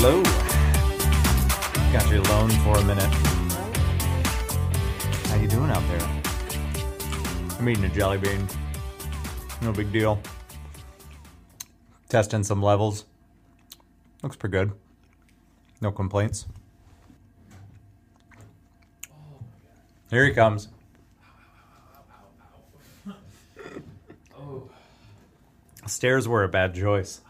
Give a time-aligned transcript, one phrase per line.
[0.00, 0.22] Hello.
[1.92, 3.12] Got you alone for a minute.
[5.26, 6.08] How you doing out there?
[7.58, 8.46] I'm eating a jelly bean.
[9.60, 10.20] No big deal.
[12.08, 13.06] Testing some levels.
[14.22, 14.70] Looks pretty good.
[15.80, 16.46] No complaints.
[20.10, 20.68] Here he comes.
[24.38, 24.70] Oh,
[25.86, 27.20] Stairs were a bad choice.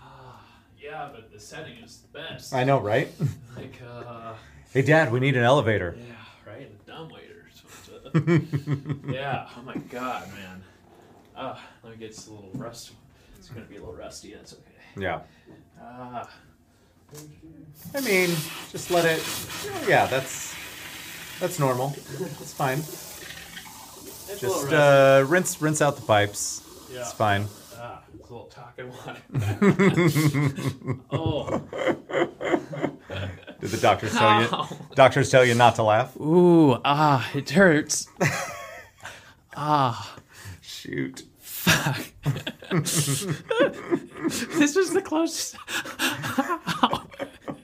[0.88, 2.54] Yeah, but the setting is the best.
[2.54, 3.08] I know, right?
[3.56, 4.34] Like, uh,
[4.72, 5.96] Hey, Dad, we need an elevator.
[5.98, 6.86] yeah, right?
[6.86, 7.62] Dumb waiters.
[9.12, 10.62] Yeah, oh my god, man.
[11.36, 12.92] Ah, let me get this a little rust.
[13.38, 14.62] It's gonna be a little rusty, that's okay.
[14.96, 15.20] Yeah.
[15.82, 16.28] Ah,
[17.94, 18.30] I mean,
[18.70, 19.22] just let it.
[19.88, 20.54] Yeah, that's
[21.40, 21.94] that's normal.
[22.40, 22.78] It's fine.
[22.78, 26.62] it's Just uh, rinse rinse out the pipes.
[26.92, 27.00] yeah.
[27.00, 27.46] It's fine.
[28.28, 29.16] A little talking water.
[31.10, 31.58] oh,
[33.60, 34.48] Did the doctors tell you?
[34.52, 34.68] Ow.
[34.94, 36.14] Doctors tell you not to laugh.
[36.20, 38.06] ooh, ah, it hurts.
[39.56, 40.16] ah,
[40.60, 41.22] Shoot.
[41.38, 42.00] fuck.
[42.70, 43.24] this
[44.76, 45.56] was the closest.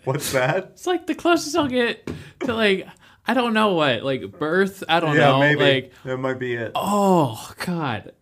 [0.05, 0.71] What's that?
[0.73, 2.89] It's like the closest I'll get to like
[3.27, 4.83] I don't know what like birth.
[4.89, 5.41] I don't yeah, know.
[5.41, 6.73] maybe Like that might be it.
[6.75, 8.13] oh god,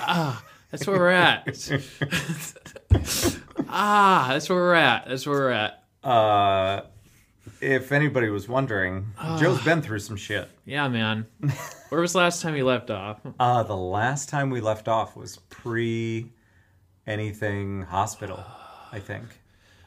[0.00, 0.42] ah,
[0.74, 1.46] that's where we're at.
[3.68, 5.06] ah, that's where we're at.
[5.06, 5.84] That's where we're at.
[6.02, 6.80] Uh,
[7.60, 10.48] if anybody was wondering, Joe's been through some shit.
[10.64, 11.26] Yeah, man.
[11.90, 13.20] Where was the last time you left off?
[13.38, 16.32] Uh, the last time we left off was pre
[17.06, 18.42] anything hospital,
[18.90, 19.26] I think.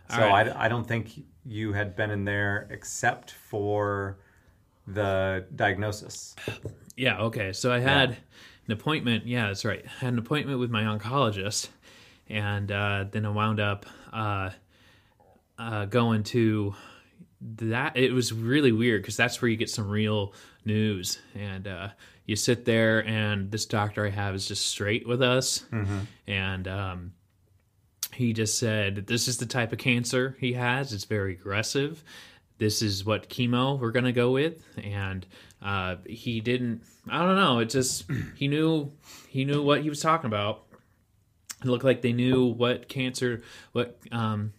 [0.09, 0.47] So right.
[0.47, 4.19] I, I don't think you had been in there except for
[4.87, 6.33] the diagnosis.
[6.95, 7.19] Yeah.
[7.23, 7.51] Okay.
[7.51, 8.15] So I had
[8.67, 9.25] an appointment.
[9.25, 9.83] Yeah, that's right.
[9.85, 11.69] I had an appointment with my oncologist,
[12.29, 14.51] and uh, then I wound up uh,
[15.57, 16.75] uh, going to
[17.41, 17.97] that.
[17.97, 20.33] It was really weird because that's where you get some real
[20.65, 21.89] news, and uh,
[22.25, 25.65] you sit there, and this doctor I have is just straight with us,
[26.27, 26.67] and.
[26.67, 27.13] Um,
[28.13, 32.03] he just said this is the type of cancer he has it's very aggressive
[32.57, 35.25] this is what chemo we're going to go with and
[35.61, 38.91] uh, he didn't i don't know it just he knew
[39.29, 40.63] he knew what he was talking about
[41.61, 43.41] it looked like they knew what cancer
[43.71, 44.53] what um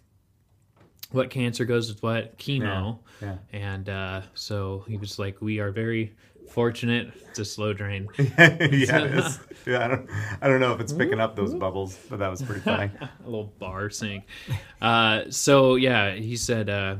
[1.10, 5.70] what cancer goes with what chemo Yeah, and uh, so he was like we are
[5.70, 6.14] very
[6.50, 8.58] fortunate it's a slow drain yeah,
[9.66, 9.84] yeah.
[9.84, 10.10] I don't,
[10.40, 12.90] I don't know if it's picking up those bubbles, but that was pretty funny.
[13.00, 14.24] a little bar sink.
[14.80, 16.96] Uh, so yeah, he said, uh,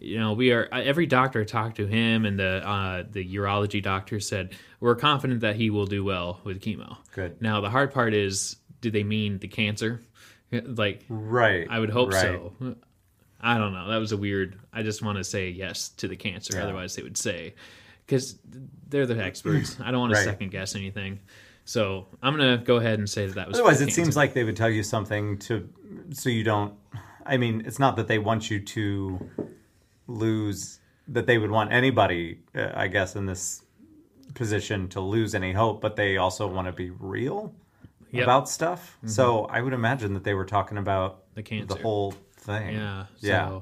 [0.00, 4.18] you know, we are every doctor talked to him, and the uh, the urology doctor
[4.18, 6.96] said we're confident that he will do well with chemo.
[7.14, 7.40] Good.
[7.40, 10.00] Now the hard part is, do they mean the cancer?
[10.50, 11.66] Like Right.
[11.70, 12.22] I would hope right.
[12.22, 12.76] so.
[13.42, 13.88] I don't know.
[13.88, 14.58] That was a weird.
[14.72, 16.56] I just want to say yes to the cancer.
[16.56, 16.64] Yeah.
[16.64, 17.54] Otherwise, they would say
[18.06, 18.38] because
[18.88, 19.76] they're the experts.
[19.80, 21.20] I don't want to second guess anything.
[21.64, 23.56] So I'm gonna go ahead and say that that was.
[23.56, 24.02] Otherwise, it cancer.
[24.02, 25.68] seems like they would tell you something to,
[26.10, 26.74] so you don't.
[27.24, 29.30] I mean, it's not that they want you to
[30.10, 30.78] lose.
[31.08, 33.64] That they would want anybody, uh, I guess, in this
[34.34, 37.52] position to lose any hope, but they also want to be real
[38.12, 38.22] Yep.
[38.22, 38.22] Mm-hmm.
[38.22, 38.96] about stuff.
[39.06, 41.74] So I would imagine that they were talking about The cancer.
[41.74, 42.74] the whole thing.
[42.76, 43.06] Yeah.
[43.16, 43.60] So, Yeah.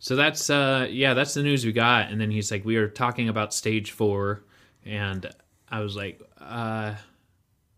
[0.00, 2.10] So that's uh yeah, that's the news we got.
[2.10, 4.44] And then he's like, we are talking about stage four,
[4.84, 5.26] and
[5.70, 6.94] I was like, uh,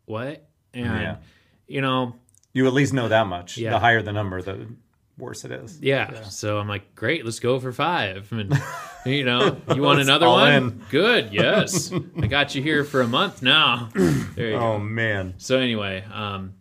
[0.06, 0.48] what?
[0.72, 1.16] And Yeah.
[1.68, 2.16] you know,
[2.52, 3.58] You at least know that much.
[3.58, 3.70] Yeah.
[3.70, 4.68] The higher the number, the
[5.18, 5.78] worse it is.
[5.80, 6.24] yeah.
[6.24, 8.30] So I'm like, great, let's go for five.
[8.32, 8.52] And
[9.06, 10.52] you know, you want another one?
[10.52, 10.82] in.
[10.90, 11.32] Good.
[11.32, 11.92] Yes.
[12.20, 13.90] I got you here for a month now.
[14.34, 14.60] There you go.
[14.60, 15.34] Oh man.
[15.38, 16.54] So anyway, um,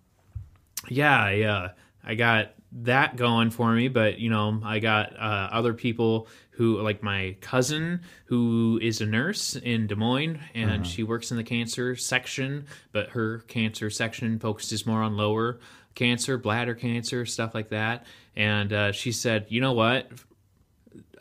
[0.88, 1.70] yeah, yeah,
[2.04, 2.54] I got
[2.84, 7.36] that going for me, but you know, I got uh, other people who, like my
[7.42, 12.68] cousin, who is a nurse in Des Moines, and she works in the cancer section,
[12.92, 15.60] but her cancer section focuses more on lower
[15.96, 18.06] cancer, bladder cancer, stuff like that.
[18.36, 20.10] And uh, she said, you know what?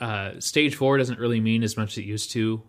[0.00, 2.62] Uh, stage four doesn't really mean as much as it used to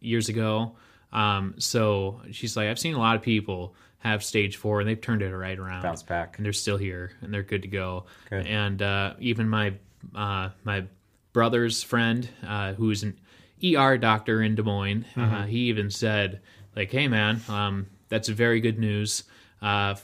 [0.00, 0.76] years ago.
[1.12, 5.00] Um, so she's like, I've seen a lot of people have stage four and they've
[5.00, 5.82] turned it right around.
[5.82, 6.36] Bounce back.
[6.36, 8.06] And they're still here and they're good to go.
[8.30, 8.46] Good.
[8.46, 9.74] And uh, even my
[10.14, 10.84] uh, my
[11.32, 13.18] brother's friend, uh, who's an
[13.62, 16.40] ER doctor in Des Moines, uh, he even said,
[16.74, 19.24] like, hey man, um, that's very good news.
[19.60, 19.94] Uh,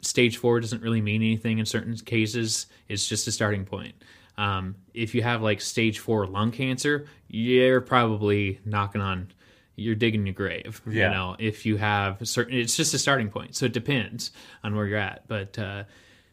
[0.00, 2.66] stage four doesn't really mean anything in certain cases.
[2.88, 3.94] It's just a starting point.
[4.38, 9.32] Um, if you have like stage four lung cancer, you're probably knocking on,
[9.76, 10.82] you're digging your grave.
[10.86, 11.08] Yeah.
[11.08, 13.56] You know, if you have certain, it's just a starting point.
[13.56, 14.32] So it depends
[14.62, 15.26] on where you're at.
[15.26, 15.84] But uh,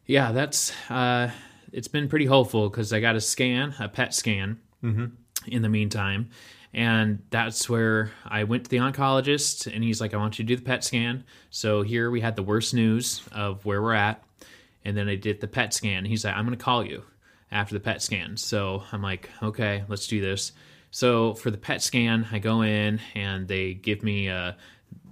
[0.05, 1.31] yeah, that's uh,
[1.71, 4.59] it's been pretty hopeful because I got a scan, a PET scan,
[5.47, 6.29] in the meantime.
[6.73, 10.47] And that's where I went to the oncologist, and he's like, I want you to
[10.47, 11.23] do the PET scan.
[11.51, 14.23] So here we had the worst news of where we're at.
[14.83, 16.03] And then I did the PET scan.
[16.03, 17.03] He's like, I'm going to call you
[17.51, 18.37] after the PET scan.
[18.37, 20.51] So I'm like, okay, let's do this.
[20.89, 24.57] So for the PET scan, I go in and they give me a.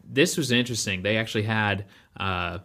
[0.03, 1.03] This was interesting.
[1.03, 1.85] They actually had,
[2.17, 2.59] uh,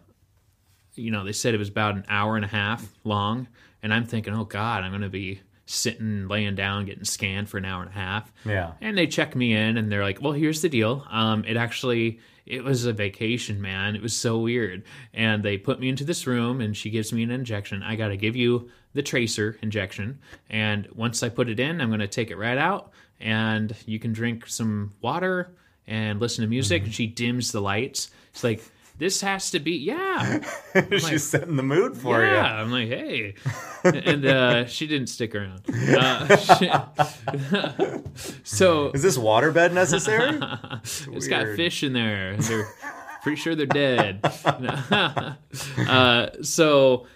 [0.94, 3.46] you know, they said it was about an hour and a half long.
[3.82, 7.58] And I'm thinking, oh God, I'm going to be sitting, laying down, getting scanned for
[7.58, 8.32] an hour and a half.
[8.44, 8.72] Yeah.
[8.80, 11.04] And they check me in and they're like, well, here's the deal.
[11.10, 13.96] Um, it actually, it was a vacation, man.
[13.96, 14.84] It was so weird.
[15.12, 17.82] And they put me into this room and she gives me an injection.
[17.82, 20.20] I got to give you the tracer injection.
[20.48, 23.98] And once I put it in, I'm going to take it right out and you
[23.98, 25.50] can drink some water
[25.88, 26.84] and listen to music.
[26.84, 28.10] And she dims the lights.
[28.30, 28.62] It's like,
[28.98, 30.40] this has to be, yeah.
[30.98, 32.34] She's setting the mood for yeah, you.
[32.34, 33.34] Yeah, I'm like, hey,
[33.84, 35.62] and uh, she didn't stick around.
[35.96, 36.70] Uh, she-
[38.44, 40.38] so Is this waterbed necessary?
[40.82, 42.36] it's got fish in there.
[42.36, 42.66] They're
[43.22, 44.20] pretty sure they're dead.
[45.78, 47.06] uh, so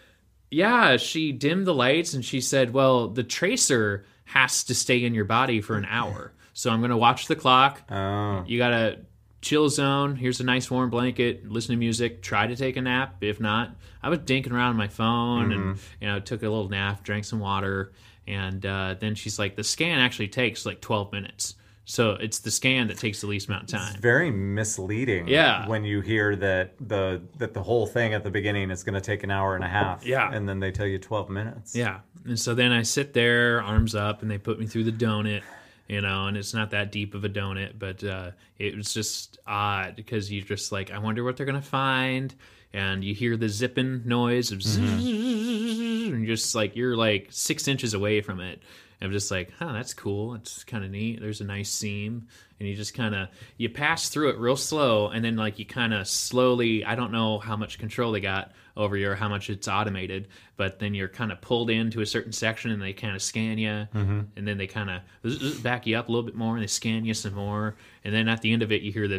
[0.51, 5.15] yeah, she dimmed the lights and she said, "Well, the tracer has to stay in
[5.15, 6.33] your body for an hour.
[6.53, 7.83] So I'm going to watch the clock.
[7.91, 8.99] Oh, You got a
[9.41, 10.17] chill zone.
[10.17, 11.51] Here's a nice warm blanket.
[11.51, 12.23] Listen to music.
[12.23, 13.17] Try to take a nap.
[13.23, 13.71] If not,
[14.03, 17.25] I was dinking around on my phone and you know took a little nap, drank
[17.25, 17.93] some water,
[18.27, 21.55] and uh, then she's like, the scan actually takes like 12 minutes.
[21.87, 24.01] So it's the scan that takes the least amount of time.
[24.01, 25.27] very misleading.
[25.27, 25.67] Yeah.
[25.67, 29.01] When you hear that the that the whole thing at the beginning is going to
[29.01, 30.07] take an hour and a half.
[30.07, 30.31] Yeah.
[30.33, 31.75] And then they tell you twelve minutes.
[31.75, 32.01] Yeah.
[32.25, 35.43] And so then I sit there, arms up, and they put me through the donut,
[35.91, 39.39] you know, and it's not that deep of a donut, but uh, it was just
[39.45, 42.33] odd because you're just like, I wonder what they're going to find.
[42.73, 47.93] And you hear the zipping noise of zzz, and just like, you're like six inches
[47.93, 48.63] away from it.
[49.03, 50.35] I'm just like, huh, that's cool.
[50.35, 51.21] It's kind of neat.
[51.21, 52.29] There's a nice seam.
[52.61, 55.09] And you just kind of, you pass through it real slow.
[55.09, 58.53] And then like you kind of slowly, I don't know how much control they got
[58.77, 60.29] over you or how much it's automated,
[60.59, 63.57] but then you're kind of pulled into a certain section and they kind of scan
[63.57, 63.87] you.
[63.95, 67.07] And then they kind of back you up a little bit more and they scan
[67.07, 67.77] you some more.
[68.05, 69.19] And then at the end of it, you hear the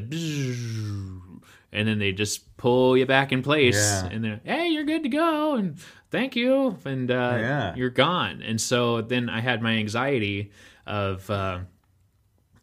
[1.74, 4.06] and then they just pull you back in place Yeah.
[4.12, 5.78] and they're hey you're good to go and
[6.10, 7.76] thank you and uh, Yeah.
[7.76, 10.52] you're gone and so then i had my anxiety
[10.86, 11.60] of uh,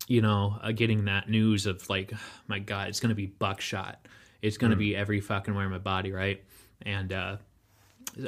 [0.08, 2.12] you know uh, getting that news of like
[2.48, 4.04] my god it's gonna be buckshot.
[4.42, 6.42] It's gonna be every fucking where in my body right?
[6.82, 7.36] And uh,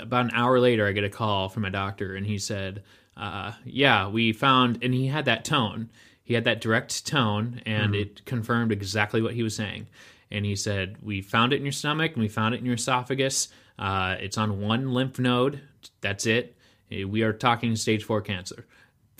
[0.00, 2.82] about an hour later i get a call from a doctor and he said
[3.16, 5.90] uh, yeah we found and he had that tone.
[6.22, 9.88] He had that direct tone and it confirmed exactly what he was saying.
[10.30, 12.76] And he said we found it in your stomach and we found it in your
[12.76, 13.48] esophagus.
[13.76, 15.60] Uh, it's on one lymph node.
[16.02, 16.56] That's it.
[16.88, 18.64] We are talking stage four cancer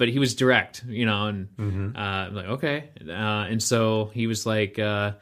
[0.01, 1.49] but he was direct you know and
[1.97, 5.13] uh, I'm like okay uh, and so he was like uh,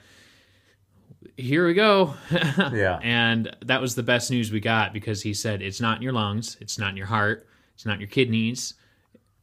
[1.36, 2.98] here we go Yeah.
[3.02, 6.12] and that was the best news we got because he said it's not in your
[6.12, 8.75] lungs, it's not in your heart, it's not in your kidneys.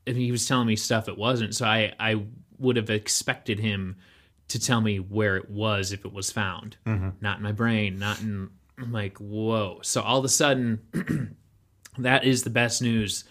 [0.07, 1.55] And he was telling me stuff it wasn't.
[1.55, 2.23] So I, I
[2.59, 3.97] would have expected him
[4.49, 6.77] to tell me where it was if it was found.
[7.21, 9.79] Not in my brain, not in I'm like, whoa.
[9.83, 10.81] So all of a sudden
[11.97, 13.23] that is the best news.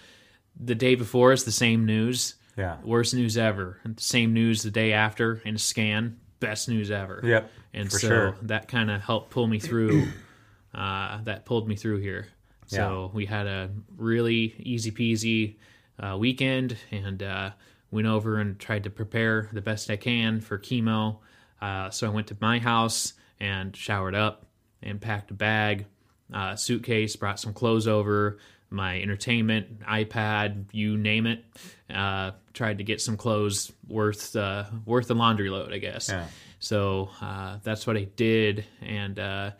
[0.58, 2.34] The day before is the same news.
[2.56, 2.76] Yeah.
[2.84, 3.80] Worst news ever.
[3.96, 6.18] Same news the day after in a scan.
[6.40, 7.20] Best news ever.
[7.24, 7.50] Yep.
[7.72, 8.36] And for so sure.
[8.42, 10.08] that kind of helped pull me through.
[10.74, 12.28] uh, that pulled me through here.
[12.66, 15.56] So we had a really easy peasy
[15.98, 17.50] uh, weekend and uh,
[17.90, 21.18] went over and tried to prepare the best I can for chemo.
[21.60, 24.46] Uh, so I went to my house and showered up
[24.82, 25.86] and packed a bag,
[26.32, 28.38] uh, suitcase, brought some clothes over,
[28.74, 31.44] my entertainment, iPad, you name it.
[31.88, 36.08] Uh, tried to get some clothes worth uh, worth the laundry load, I guess.
[36.08, 36.26] Yeah.
[36.58, 39.50] So uh, that's what I did, and uh,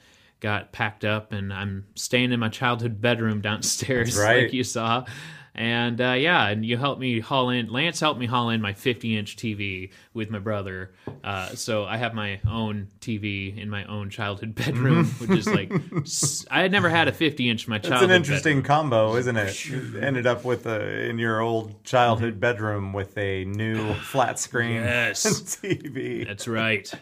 [0.40, 4.44] got packed up, and I'm staying in my childhood bedroom downstairs, right.
[4.44, 5.04] like you saw.
[5.56, 7.68] And uh, yeah, and you helped me haul in.
[7.68, 10.90] Lance helped me haul in my 50 inch TV with my brother.
[11.22, 15.72] Uh, so I have my own TV in my own childhood bedroom, which is like
[16.50, 18.02] I had never had a 50 inch in my childhood.
[18.02, 18.90] It's an interesting bedroom.
[18.90, 19.64] combo, isn't it?
[19.66, 24.82] You ended up with a in your old childhood bedroom with a new flat screen
[24.82, 25.24] Yes.
[25.62, 26.26] TV.
[26.26, 26.92] That's right.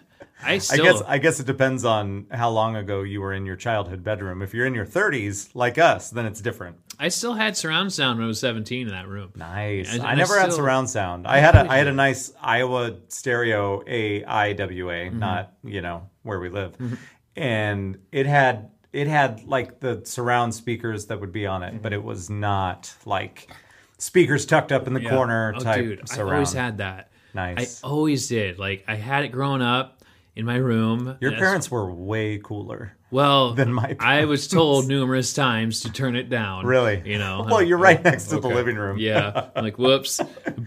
[0.45, 0.85] I I still.
[0.85, 4.43] guess I guess it depends on how long ago you were in your childhood bedroom.
[4.43, 6.77] If you're in your 30s, like us, then it's different.
[7.03, 9.33] I still had surround sound when I was 17 in that room.
[9.35, 9.99] Nice.
[9.99, 11.27] I I never had surround sound.
[11.27, 15.19] I had a I had a nice Iowa stereo AIWA, Mm-hmm.
[15.19, 16.77] not you know where we live,
[17.37, 21.93] and it had it had like the surround speakers that would be on it, but
[21.93, 23.51] it was not like
[23.99, 25.11] speakers tucked up in the Yeah.
[25.11, 27.11] corner oh, type dude, I always had that.
[27.35, 27.83] nice.
[27.83, 28.59] I always did.
[28.59, 30.02] Like I had it growing up
[30.35, 31.17] in my room.
[31.21, 32.97] Your parents were way cooler.
[33.11, 36.65] well than my I was told numerous times to turn it down.
[36.65, 37.03] Really?
[37.05, 37.47] You know.
[37.49, 38.99] Well, you're right oh, next to the living room.
[38.99, 39.49] yeah.
[39.57, 40.21] Like, whoops.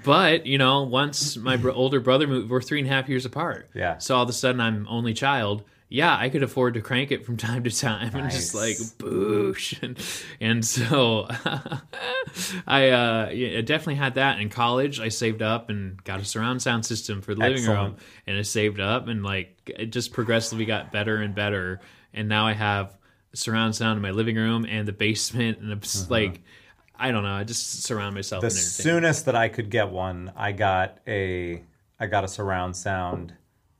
[0.05, 3.25] But, you know, once my bro- older brother moved, we're three and a half years
[3.25, 3.69] apart.
[3.73, 3.97] Yeah.
[3.97, 5.63] So all of a sudden I'm only child.
[5.87, 9.81] Yeah, I could afford to crank it from time to time and just like boosh.
[9.81, 9.97] And,
[10.41, 11.27] and so
[12.67, 14.99] I uh, yeah, definitely had that in college.
[14.99, 17.97] I saved up and got a surround sound system for the living room.
[18.25, 21.81] And I saved up and like it just progressively got better and better.
[22.13, 22.97] And now I have
[23.33, 25.59] surround sound in my living room and the basement.
[25.59, 26.41] And it's like,
[26.97, 27.33] I don't know.
[27.33, 31.63] I just surround myself The soonest that I could get one, I got a
[31.99, 33.33] I got a surround sound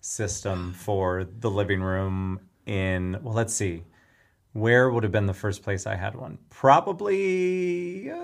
[0.06, 3.84] system for the living room in well, let's see.
[4.54, 6.38] Where would have been the first place I had one?
[6.50, 8.16] Probably uh,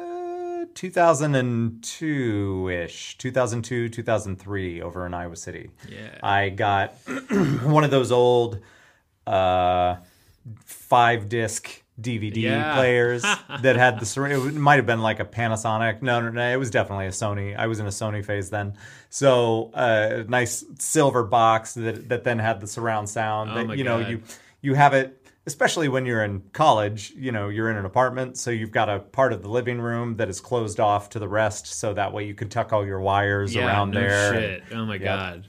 [0.73, 5.71] 2002-ish, 2002, 2003 over in Iowa City.
[5.89, 6.17] Yeah.
[6.23, 6.93] I got
[7.63, 8.59] one of those old
[9.27, 9.97] uh,
[10.63, 12.73] five disc DVD Yeah.
[12.75, 16.01] players that had the it might have been like a Panasonic.
[16.01, 17.57] No, no, no, it was definitely a Sony.
[17.57, 18.75] I was in a Sony phase then.
[19.13, 23.51] So uh, a nice silver box that that then had the surround sound.
[23.51, 24.09] Oh that you know God.
[24.09, 24.23] you
[24.61, 25.17] you have it.
[25.47, 28.99] Especially when you're in college, you know, you're in an apartment, so you've got a
[28.99, 32.25] part of the living room that is closed off to the rest, so that way
[32.25, 34.33] you can tuck all your wires yeah, around no there.
[34.33, 34.63] Shit.
[34.71, 35.47] Oh my god.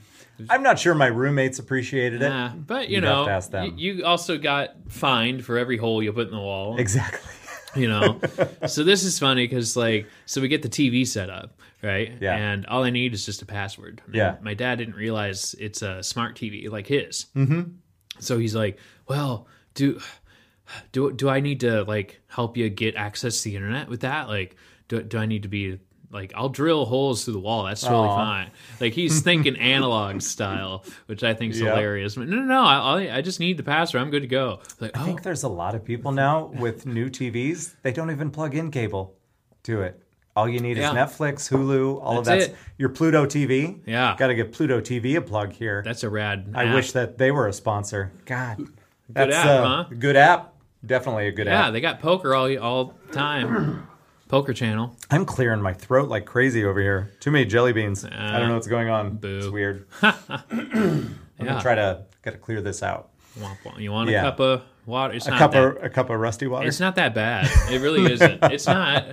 [0.49, 2.25] I'm not sure my roommates appreciated it.
[2.25, 3.69] Yeah, but you You'd have know, to ask them.
[3.69, 6.77] y- you also got fined for every hole you put in the wall.
[6.79, 7.29] Exactly.
[7.75, 8.19] You know
[8.67, 12.35] so this is funny because like so we get the tv set up right Yeah.
[12.35, 14.35] and all i need is just a password And Yeah.
[14.41, 17.63] my dad didn't realize it's a smart tv like his mm-hmm.
[18.19, 18.77] so he's like
[19.07, 19.99] well do
[20.91, 24.27] do do i need to like help you get access to the internet with that
[24.27, 24.55] like
[24.87, 25.79] do, do i need to be
[26.13, 27.65] like I'll drill holes through the wall.
[27.65, 28.15] That's totally Aw.
[28.15, 28.51] fine.
[28.79, 31.69] Like he's thinking analog style, which I think is Yep.
[31.69, 32.15] hilarious.
[32.15, 32.63] But no, no, no.
[32.63, 34.01] I, I just need the password.
[34.01, 34.59] I'm good to go.
[34.79, 37.75] Like, I oh, think there's a lot of people now with new TVs.
[37.81, 39.15] They don't even plug in cable
[39.63, 39.99] to it.
[40.35, 40.91] All you need Yeah.
[40.91, 42.59] is Netflix, Hulu, all of That's that's it.
[42.77, 43.81] your Pluto TV.
[43.85, 44.15] Yeah.
[44.17, 45.83] Got to give Pluto TV a plug here.
[45.85, 46.51] that's a rad.
[46.55, 46.75] I app.
[46.75, 48.11] wish that they were a sponsor.
[48.25, 48.65] God.
[49.09, 49.85] That's app, uh, huh?
[49.99, 50.55] Good app.
[50.85, 51.65] Definitely a good Yeah, app.
[51.65, 53.87] Yeah, they got poker all all time.
[54.33, 54.95] Poker channel.
[55.11, 57.11] I'm clearing my throat like crazy over here.
[57.19, 58.03] Too many jelly beans.
[58.03, 59.17] I don't know uh, what's going on.
[59.17, 59.37] boo.
[59.37, 59.85] It's weird.
[60.01, 61.45] I'm Yeah.
[61.45, 63.09] gonna try to gotta clear this out.
[63.77, 64.23] You want a Yeah.
[64.23, 65.13] cup of water?
[65.13, 65.63] It's A not cup that.
[65.63, 66.67] of a cup of rusty water.
[66.67, 67.47] It's not that bad.
[67.71, 68.43] It really isn't.
[68.45, 69.05] It's not.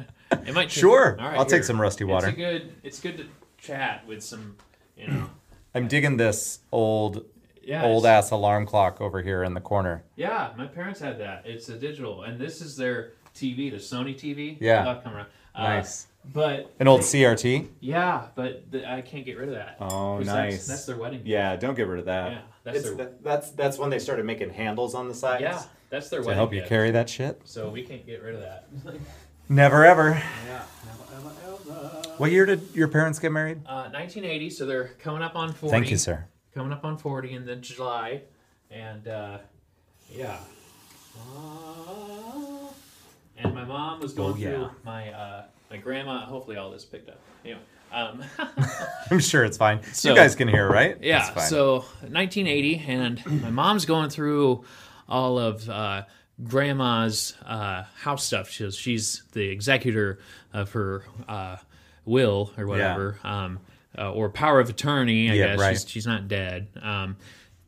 [0.46, 0.70] It might.
[0.70, 1.18] Sure.
[1.20, 2.28] All I'll take some rusty water.
[2.28, 2.72] It's good.
[2.82, 3.26] It's good to
[3.58, 4.56] chat with some.
[4.96, 5.30] You know.
[5.74, 7.26] I'm digging this old
[7.62, 7.84] Yeah.
[7.84, 10.02] old ass alarm clock over here in the corner.
[10.16, 11.42] Yeah, my parents had that.
[11.44, 14.56] It's a digital, and this is their TV, the Sony TV.
[14.60, 14.86] Yeah.
[14.88, 15.26] I'll come around.
[15.54, 16.06] Uh, Nice.
[16.34, 17.68] But An old CRT.
[17.80, 19.78] yeah, but the, I can't get rid of that.
[19.80, 20.26] Oh, nice.
[20.52, 21.22] That's, that's their wedding.
[21.24, 22.32] Yeah, don't get rid of that.
[22.32, 25.40] Yeah, that's their- that- that's that's when they started making handles on the sides.
[25.42, 26.32] Yeah, that's their To wedding.
[26.32, 26.68] To help you gift.
[26.68, 27.40] carry that shit.
[27.44, 28.68] So we can't get rid of that.
[29.48, 30.22] Never ever.
[30.46, 30.62] yeah.
[32.18, 33.62] What year did your parents get married?
[33.64, 35.70] Uh, 1980, so they're coming up on 40.
[35.70, 36.26] Thank you, sir.
[36.54, 38.22] Coming up on 40 in the July,
[38.70, 39.38] and uh,
[40.12, 40.36] yeah.
[41.16, 42.19] Uh,
[43.42, 44.50] and my mom was going Oh, yeah.
[44.50, 46.24] through my uh, my grandma.
[46.26, 47.20] Hopefully, all this picked up.
[47.44, 47.60] Anyway,
[47.92, 48.22] um,
[49.10, 49.82] I'm sure it's fine.
[49.92, 50.96] So- you guys can hear, right?
[51.00, 51.34] yeah.
[51.40, 54.64] So 1980, and my mom's going through
[55.08, 56.04] all of uh,
[56.44, 58.48] grandma's uh, house stuff.
[58.50, 60.18] She's she's the executor
[60.52, 61.56] of her uh,
[62.04, 63.60] will or whatever, um,
[63.98, 65.30] uh, or power of attorney.
[65.30, 65.72] I Yeah, guess right.
[65.72, 66.68] she's she's not dead.
[66.80, 67.16] Um,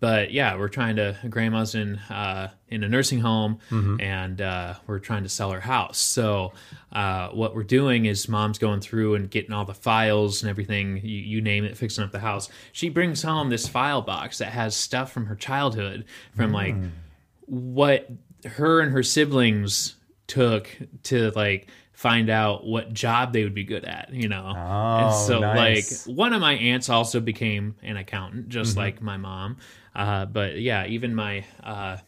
[0.03, 1.17] but yeah, we're trying to.
[1.31, 4.01] Grandma's in uh, in a nursing home, Mm-hmm.
[4.01, 5.97] and uh, we're trying to sell her house.
[5.99, 6.53] So
[6.93, 10.97] uh, what we're doing is mom's going through and getting all the files and everything.
[11.05, 12.49] You, you name it, fixing up the house.
[12.73, 16.05] She brings home this file box that has stuff from her childhood,
[16.37, 16.91] from like Mm.
[17.47, 18.11] what
[18.45, 19.95] her and her siblings
[20.27, 20.69] took
[21.05, 21.69] to like
[22.03, 24.49] find out what job they would be good at, you know.
[24.49, 26.07] and Oh, so nice.
[26.07, 28.79] like one of my aunts also became an accountant just Mm-hmm.
[28.81, 29.57] like my mom.
[29.95, 31.99] Uh, but yeah, even my uh,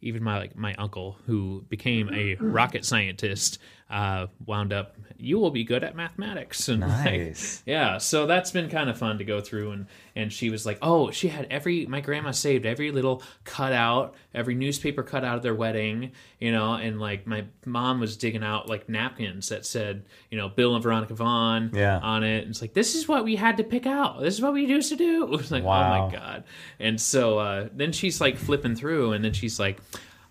[0.00, 3.58] even my like my uncle who became a rocket scientist
[3.90, 7.62] uh, wound up you will be good at mathematics and like, Nice.
[7.66, 9.86] yeah, so that's been kind of fun to go through and
[10.16, 14.54] and she was like, "Oh, she had every my grandma saved every little cutout, every
[14.54, 18.88] newspaper cutout of their wedding, you know, and like my mom was digging out like
[18.88, 21.98] napkins that said, you know, Bill and Veronica Vaughn Yeah.
[21.98, 22.40] on it.
[22.42, 24.20] And it's like, this is what we had to pick out.
[24.20, 25.24] This is what we used to do.
[25.30, 26.44] it was like, oh my god.
[26.80, 29.80] And so uh then she's like flipping through and then she's like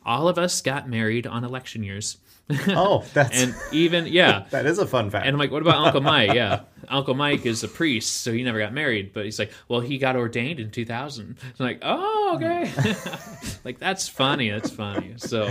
[0.05, 2.17] all of us got married on election years.
[2.69, 4.45] Oh, that's And even, yeah.
[4.51, 5.25] that is a fun fact.
[5.25, 6.33] And I'm like, what about Uncle Mike?
[6.35, 6.61] Yeah.
[6.89, 9.13] Uncle Mike is a priest, so he never got married.
[9.13, 11.37] But he's like, well, he got ordained in 2000.
[11.41, 12.67] I'm like, oh, okay.
[12.75, 13.47] Hmm.
[13.63, 14.49] like, that's funny.
[14.49, 15.13] That's funny.
[15.15, 15.45] So,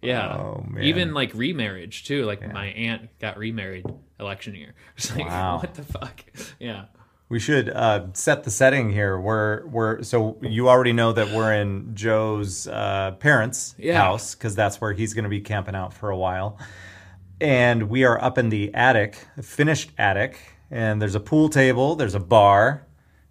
[0.00, 0.36] yeah.
[0.36, 0.84] Oh, man.
[0.84, 2.24] Even like remarriage, too.
[2.24, 3.86] Like, my aunt got remarried
[4.20, 4.74] election year.
[4.96, 5.58] It's like, Wow.
[5.58, 6.24] what the fuck?
[6.60, 6.84] Yeah.
[7.30, 9.20] We should uh, set the setting here.
[9.20, 14.00] We're we're so you already know that we're in Joe's uh, parents' Yeah.
[14.02, 16.58] house because that's where he's going to be camping out for a while,
[17.40, 20.38] and we are up in the attic, a finished attic,
[20.70, 22.86] and there's a pool table, there's a bar.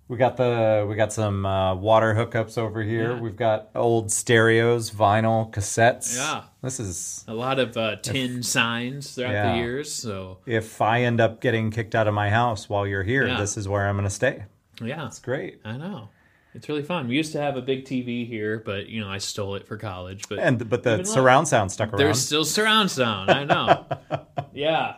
[0.07, 3.13] We got the we got some uh, water hookups over here.
[3.13, 3.19] Yeah.
[3.19, 6.15] We've got old stereos, vinyl, cassettes.
[6.15, 6.43] Yeah.
[6.67, 9.51] This is A lot of uh, tin signs throughout Yeah.
[9.53, 9.91] the years.
[9.93, 13.39] So, if I end up getting kicked out of my house while you're here, Yeah.
[13.39, 14.43] this is where I'm going to stay.
[14.83, 15.07] yeah.
[15.07, 15.61] It's great.
[15.63, 16.09] I know.
[16.53, 17.07] It's really fun.
[17.07, 19.77] We used to have a big TV here, but, you know, I stole it for
[19.77, 20.23] college.
[20.27, 21.99] But And but the surround sound stuck around.
[21.99, 23.29] there's still surround sound.
[23.29, 23.85] I know.
[24.53, 24.95] yeah.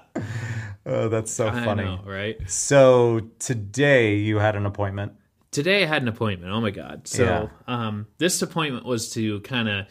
[0.85, 1.83] Oh, that's so I funny.
[1.83, 2.37] know, right?
[2.49, 5.13] So today you had an appointment.
[5.51, 6.51] Today I had an appointment.
[6.53, 7.07] Oh my god!
[7.07, 7.47] So Yeah.
[7.67, 9.85] um, this appointment was to kind of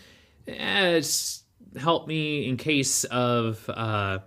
[0.47, 1.01] eh,
[1.77, 4.19] help me in case of uh,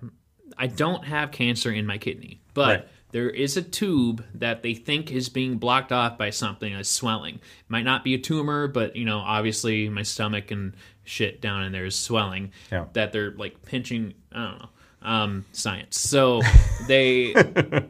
[0.57, 2.88] I don't have cancer in my kidney, but Right.
[3.12, 7.39] there is a tube that they think is being blocked off by something that's swelling.
[7.67, 11.71] Might not be a tumor, but you know, obviously my stomach and shit down in
[11.71, 12.51] there is swelling.
[12.71, 12.86] Yeah.
[12.93, 14.13] That they're like pinching.
[14.31, 14.69] I don't know.
[15.03, 16.00] Um, science.
[16.00, 16.41] So
[16.88, 17.33] they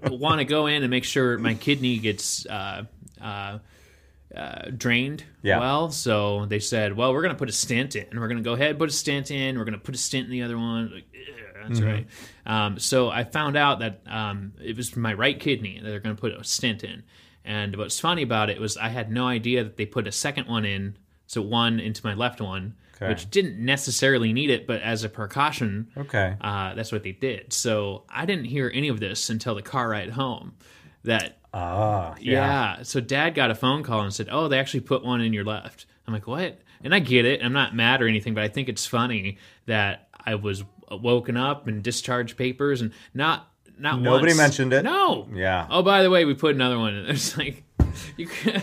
[0.09, 2.85] want to go in and make sure my kidney gets uh,
[3.21, 3.59] uh,
[4.35, 5.59] uh, drained Yeah.
[5.59, 5.89] well.
[5.91, 8.05] So they said, well, we're going to put a stent in.
[8.11, 9.57] And we're going to go ahead put a stent in.
[9.57, 10.91] We're going to put a stent in the other one.
[10.93, 12.07] Like, "Ugh, that's right.
[12.45, 16.15] Um, so I found out that um, it was my right kidney that they're going
[16.15, 17.03] to put a stent in.
[17.45, 20.47] And what's funny about it was I had no idea that they put a second
[20.47, 20.97] one in.
[21.27, 23.07] So one into my left one, Okay.
[23.09, 26.35] which didn't necessarily need it, but as a precaution, Okay.
[26.41, 27.51] uh, that's what they did.
[27.53, 30.53] So I didn't hear any of this until the car ride home.
[31.03, 32.75] That Ah, yeah.
[32.77, 32.83] yeah.
[32.83, 35.43] So dad got a phone call and said, "Oh, they actually put one in your
[35.43, 37.43] left." I'm like, "What?" And I get it.
[37.43, 41.67] I'm not mad or anything, but I think it's funny that I was woken up
[41.67, 44.37] and discharged papers and not not Nobody once.
[44.37, 44.83] mentioned it.
[44.83, 45.27] No.
[45.33, 45.67] Yeah.
[45.69, 47.05] Oh, by the way, we put another one in.
[47.09, 47.63] It's like
[48.17, 48.29] you.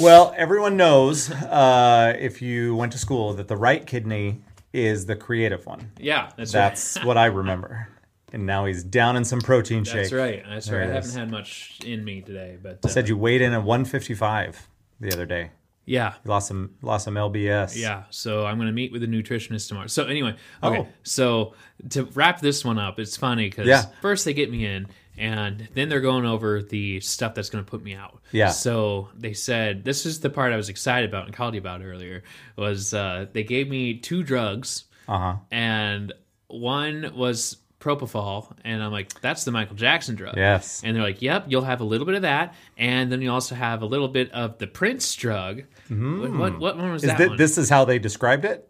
[0.00, 5.16] Well, everyone knows uh, if you went to school that the right kidney is the
[5.16, 5.90] creative one.
[5.98, 7.04] yeah, that's, That's right.
[7.06, 7.88] what I remember.
[8.32, 9.94] And now he's down in some protein shake.
[9.94, 10.44] That's right.
[10.48, 10.90] That's There right.
[10.90, 14.68] I haven't had much in me today, but uh, Said you weighed in at 155
[15.00, 15.50] the other day.
[15.86, 17.74] yeah, You lost some lost some LBS.
[17.76, 19.86] Yeah, so I'm going to meet with a nutritionist tomorrow.
[19.86, 20.80] So anyway, okay.
[20.80, 20.88] Oh.
[21.04, 21.54] So
[21.90, 23.86] to wrap this one up, it's funny because Yeah.
[24.02, 27.70] first they get me in, and then they're going over the stuff that's going to
[27.70, 28.20] put me out.
[28.32, 28.50] Yeah.
[28.50, 31.80] So they said this is the part I was excited about and called you about
[31.82, 32.22] earlier.
[32.56, 35.36] Was uh, they gave me two drugs, Uh huh.
[35.50, 36.12] and
[36.48, 40.36] one was propofol, and I'm like, that's the Michael Jackson drug.
[40.36, 40.82] Yes.
[40.84, 43.54] And they're like, "Yep, you'll have a little bit of that, and then you also
[43.54, 47.04] have a little bit of the Prince drug." What, what, what one was Mm.
[47.04, 47.36] Is that thi- one?
[47.36, 48.68] this is how they described it?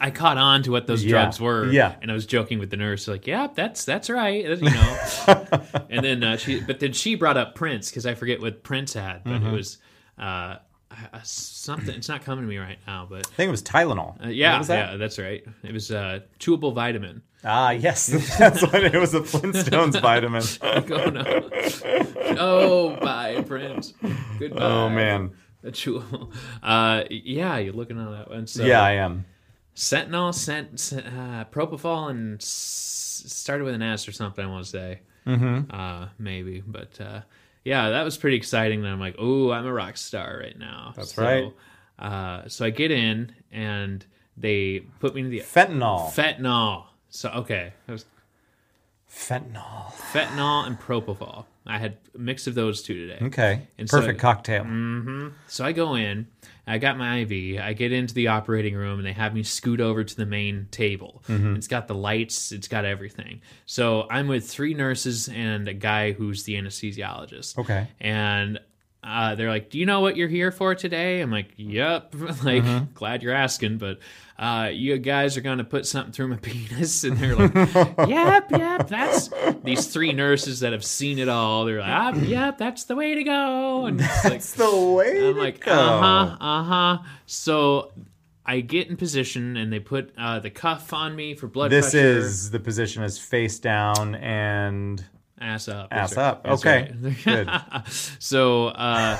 [0.00, 1.10] I caught on to what those Yeah.
[1.10, 1.66] drugs were.
[1.70, 1.96] Yeah.
[2.00, 4.44] And I was joking with the nurse, like, yeah, that's that's right.
[4.44, 4.98] You know.
[5.90, 8.94] and then uh, she, but then she brought up Prince because I forget what Prince
[8.94, 9.46] had, but Mm-hmm.
[9.48, 9.78] it was
[10.18, 10.22] uh,
[10.90, 11.94] uh, something.
[11.94, 14.24] It's not coming to me right now, but I think it was Tylenol.
[14.24, 14.92] uh, yeah, was that?
[14.92, 15.44] yeah, that's right.
[15.62, 17.22] It was uh, chewable vitamin.
[17.44, 18.06] Ah, yes.
[18.38, 19.14] That's what it was.
[19.14, 20.42] A Flintstones vitamin.
[20.62, 22.36] oh no!
[22.38, 23.94] oh, bye, Prince.
[24.38, 24.62] Goodbye.
[24.62, 25.32] Oh man.
[25.64, 26.32] A chewable.
[26.62, 28.46] Uh, yeah, you're looking on that one.
[28.46, 29.24] So, Yeah, I am.
[29.74, 34.44] Sentinel, sent uh, propofol, and s- started with an S or something.
[34.44, 35.70] I want to say, mm-hmm.
[35.74, 37.20] uh, maybe, but uh,
[37.64, 38.80] yeah, that was pretty exciting.
[38.80, 40.92] And I'm like, oh, I'm a rock star right now.
[40.96, 41.52] That's So, right.
[41.98, 44.04] Uh, so I get in and
[44.36, 46.10] they put me in the Fentanyl.
[46.12, 46.86] fentanyl.
[47.14, 48.06] So okay, was
[49.08, 49.92] Fentanyl.
[49.92, 51.44] fentanyl and propofol.
[51.66, 53.24] I had a mix of those two today.
[53.26, 53.68] Okay.
[53.78, 54.64] And so- Perfect cocktail.
[54.64, 55.28] Mm-hmm.
[55.46, 56.26] So I go in,
[56.66, 59.80] I got my IV, I get into the operating room, and they have me scoot
[59.80, 61.22] over to the main table.
[61.28, 61.56] Mm-hmm.
[61.56, 63.42] It's got the lights, it's got everything.
[63.66, 67.58] So I'm with three nurses and a guy who's the anesthesiologist.
[67.58, 67.86] Okay.
[68.00, 68.58] And
[69.04, 72.94] uh, they're like, "Do you know what you're here for today?" I'm like, "Yep." like,
[72.94, 73.98] glad you're asking, but
[74.38, 77.54] uh, you guys are gonna put something through my penis, and they're like,
[78.08, 79.30] "Yep, yep." That's
[79.64, 81.64] these three nurses that have seen it all.
[81.64, 85.36] They're like, ah, "Yep, that's the way to go." And it's like, the way I'm
[85.36, 86.98] like, uh huh, uh huh.
[87.26, 87.92] So
[88.46, 91.90] I get in position, and they put uh, the cuff on me for blood This
[91.90, 92.18] pressure.
[92.18, 95.04] is the position is face down and
[95.42, 95.88] ass up.
[95.90, 96.22] Ass right.
[96.24, 96.44] up.
[96.44, 96.92] That's Okay.
[97.02, 97.24] right.
[97.24, 97.50] Good.
[98.18, 99.18] so uh,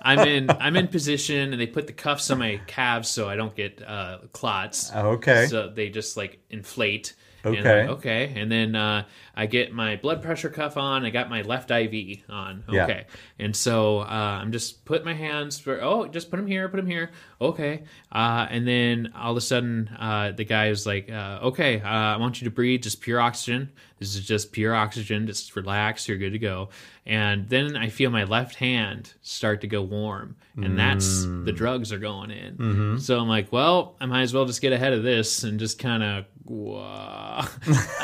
[0.00, 3.36] I'm in I'm in position, and they put the cuffs on my calves so I
[3.36, 4.92] don't get uh, clots.
[4.92, 5.46] Okay.
[5.46, 7.14] So they just like inflate.
[7.44, 7.80] And Okay.
[7.82, 8.32] like, okay.
[8.36, 11.04] And then uh, I get my blood pressure cuff on.
[11.04, 12.64] I got my left IV on.
[12.70, 12.84] Yeah.
[12.84, 13.04] Okay.
[13.38, 14.04] And so uh,
[14.40, 17.10] I'm just putting my hands for, oh, just put them here, put them here.
[17.40, 17.82] Okay.
[18.12, 21.88] Uh, and then all of a sudden, uh, the guy is like, uh, okay, uh,
[21.88, 23.72] I want you to breathe just pure oxygen.
[23.98, 25.26] This is just pure oxygen.
[25.26, 26.08] Just relax.
[26.08, 26.68] You're good to go.
[27.06, 30.36] And then I feel my left hand start to go warm.
[30.56, 31.44] And that's Mm.
[31.46, 32.56] the drugs are going in.
[32.56, 32.96] Mm-hmm.
[32.98, 35.78] So I'm like, well, I might as well just get ahead of this and just
[35.78, 37.42] kind of, whoa.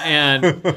[0.05, 0.77] and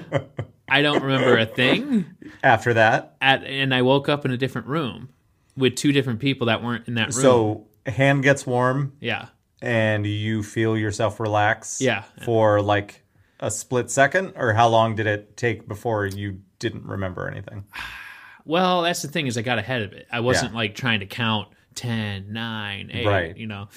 [0.69, 2.05] I don't remember a thing.
[2.43, 5.09] After that, At and I woke up in a different room
[5.57, 7.21] with two different people that weren't in that room.
[7.23, 9.27] so hand gets warm yeah,
[9.61, 11.81] and you feel yourself relax.
[11.81, 12.03] Yeah.
[12.23, 13.03] For like
[13.39, 17.65] a split second, or how long did it take before you didn't remember anything?
[18.45, 20.07] well, that's the thing is I got ahead of it.
[20.11, 20.57] I wasn't Yeah.
[20.57, 23.37] like trying to count 10, 9, 8, Right.
[23.37, 23.67] you know,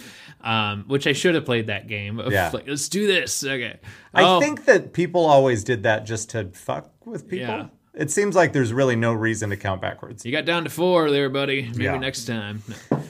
[0.43, 2.21] um, which I should have played that game.
[2.31, 2.51] Yeah.
[2.53, 3.45] like, let's do this.
[3.45, 3.79] Okay.
[4.13, 7.47] I Oh, think that people always did that just to fuck with people.
[7.47, 7.67] Yeah.
[7.95, 10.27] It seems like there's really no reason to count backwards.
[10.27, 11.63] you got down to four there, buddy.
[11.63, 11.99] Maybe Yeah.
[11.99, 12.63] next time.
[12.91, 13.04] No.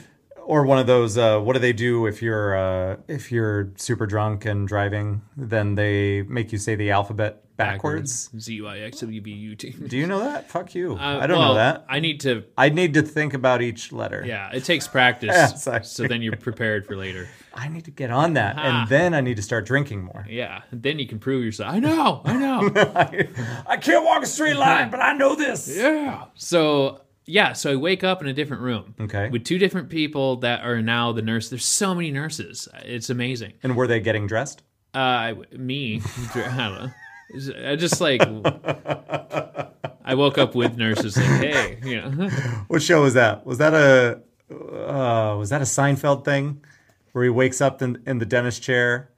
[0.45, 1.17] Or one of those.
[1.17, 5.23] Uh, what do they do if you're uh, if you're super drunk and driving?
[5.35, 8.29] Then they make you say the alphabet backwards.
[8.39, 9.71] Z Y X W B U T.
[9.71, 10.49] Do you know that?
[10.49, 10.93] Fuck you.
[10.93, 11.85] Uh, I don't well, know that.
[11.89, 14.23] I need to I need to think about each letter.
[14.25, 15.25] Yeah, it takes practice.
[15.35, 17.27] Yes, so then you're prepared for later.
[17.53, 20.25] I need to get on that, and then I need to start drinking more.
[20.29, 21.73] Yeah, then you can prove yourself.
[21.73, 22.71] I know, I know.
[23.67, 25.73] I can't walk a straight line, but I know this.
[25.75, 26.25] yeah.
[26.35, 28.95] So yeah, so I wake up in a different room.
[28.99, 29.29] Okay.
[29.29, 31.49] With two different people that are now the nurse.
[31.49, 32.67] There's so many nurses.
[32.83, 33.53] It's amazing.
[33.63, 34.61] And were they getting dressed?
[34.93, 36.01] Uh, I- me,
[36.35, 36.91] I don't know.
[37.71, 38.21] I just like
[40.05, 42.29] I woke up with nurses like, hey, you know,
[42.67, 43.45] What show was that?
[43.45, 44.21] Was that a
[44.53, 46.63] uh, was that a Seinfeld thing
[47.11, 49.09] where he wakes up in, in the dentist chair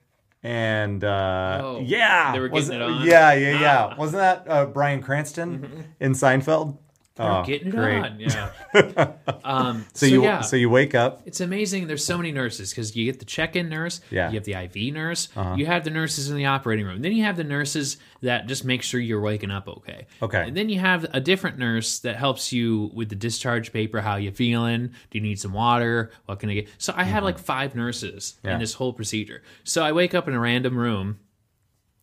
[0.42, 3.06] and uh, Oh, yeah, they were was getting it on?
[3.06, 3.84] Yeah, yeah, yeah.
[3.84, 3.90] Ah.
[3.90, 4.00] Mm-hmm.
[4.00, 6.78] Wasn't that uh, Bryan Cranston in Seinfeld?
[7.18, 7.98] Oh, getting it great.
[7.98, 8.20] on.
[8.20, 8.50] Yeah.
[9.44, 10.40] Um, So, you yeah.
[10.42, 11.22] so you wake up.
[11.24, 11.86] It's amazing.
[11.86, 14.24] There's so many nurses because you get the check-in nurse, Yeah.
[14.26, 14.32] Uh-huh.
[14.32, 17.00] you have the IV nurse, you have the nurses in the operating room.
[17.02, 20.06] Then you have the nurses that just make sure you're waking up okay.
[20.22, 20.42] Okay.
[20.48, 24.00] And then you have a different nurse that helps you with the discharge paper.
[24.00, 24.88] How you feeling?
[24.88, 26.10] Do you need some water?
[26.26, 26.68] What can I get?
[26.78, 28.46] So I had like five nurses Mm-hmm.
[28.48, 28.54] Yeah.
[28.54, 29.42] in this whole procedure.
[29.64, 31.18] So I wake up in a random room,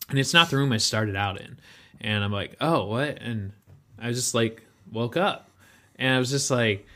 [0.10, 1.58] and it's not the room I started out in.
[2.02, 3.22] And I'm like, oh, what?
[3.22, 3.52] And
[4.00, 4.62] I was just like,
[4.96, 5.50] woke up,
[5.98, 6.88] and I was just like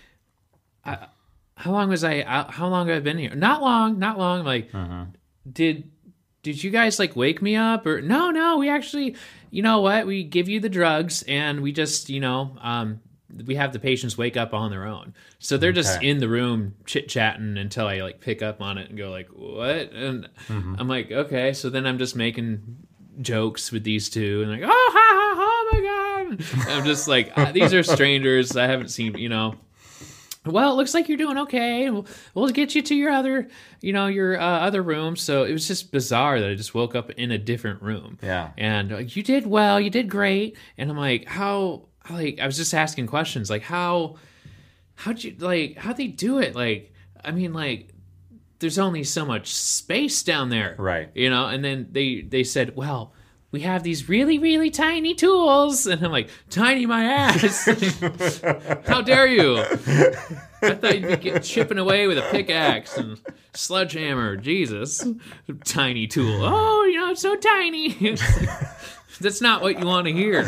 [0.84, 2.52] how long was I out?
[2.52, 3.36] How long have I been here?
[3.36, 4.44] Not long, not long.
[4.46, 4.72] Like,
[5.52, 5.92] did
[6.42, 8.32] did you guys like wake me up or no?
[8.32, 9.16] No, we actually,
[9.52, 10.08] you know what?
[10.08, 13.02] We give you the drugs and we just, you know, um,
[13.46, 15.14] we have the patients wake up on their own.
[15.40, 18.90] So they're just in the room chit chatting until I like pick up on it
[18.90, 19.92] and go like, what?
[19.92, 21.52] And I'm like, okay.
[21.54, 22.78] So then I'm just making
[23.22, 26.19] jokes with these two and like, oh, ha, ha, ha, oh my god.
[26.68, 29.56] I'm just like, ah, these are strangers I haven't seen, you know
[30.46, 31.90] well, it looks like you're doing okay.
[31.90, 33.48] We'll, we'll get you to your other,
[33.82, 35.16] you know, your uh, other room.
[35.16, 38.18] So it was just bizarre that I just woke up in a different room.
[38.22, 38.52] Yeah.
[38.58, 39.80] And uh, you did well.
[39.80, 40.58] You did great.
[40.78, 41.88] And I'm like, how?
[42.10, 44.16] Like, I was just asking questions, like how,
[44.96, 46.56] how'd you like how'd they do it?
[46.56, 47.90] Like, I mean, like,
[48.60, 51.10] there's only so much space down there, Right.
[51.14, 51.48] You know.
[51.48, 53.14] And then they they said, well.
[53.52, 57.66] We have these really, really tiny tools, and I'm like, tiny my ass!
[58.88, 59.58] How dare you?
[60.62, 63.20] I thought you'd be get, chipping away with a pickaxe and
[63.54, 64.36] sledgehammer.
[64.36, 65.08] Jesus,
[65.64, 66.42] tiny tool.
[66.44, 68.18] Oh, you know, it's so tiny.
[69.22, 70.46] That's not what you want to hear.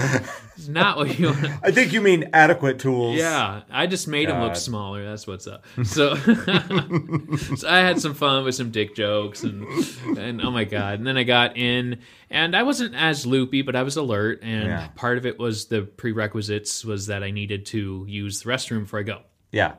[0.57, 1.45] It's not what you want.
[1.63, 3.17] I think you mean adequate tools.
[3.17, 5.03] Yeah, I just made him look smaller.
[5.03, 5.65] That's what's up.
[5.83, 9.65] So, so I had some fun with some dick jokes and
[10.17, 10.99] and oh my god.
[10.99, 14.39] And then I got in, and I wasn't as loopy, but I was alert.
[14.43, 14.87] And Yeah.
[14.95, 18.99] part of it was the prerequisites was that I needed to use the restroom before
[18.99, 19.21] I go.
[19.51, 19.73] Yeah.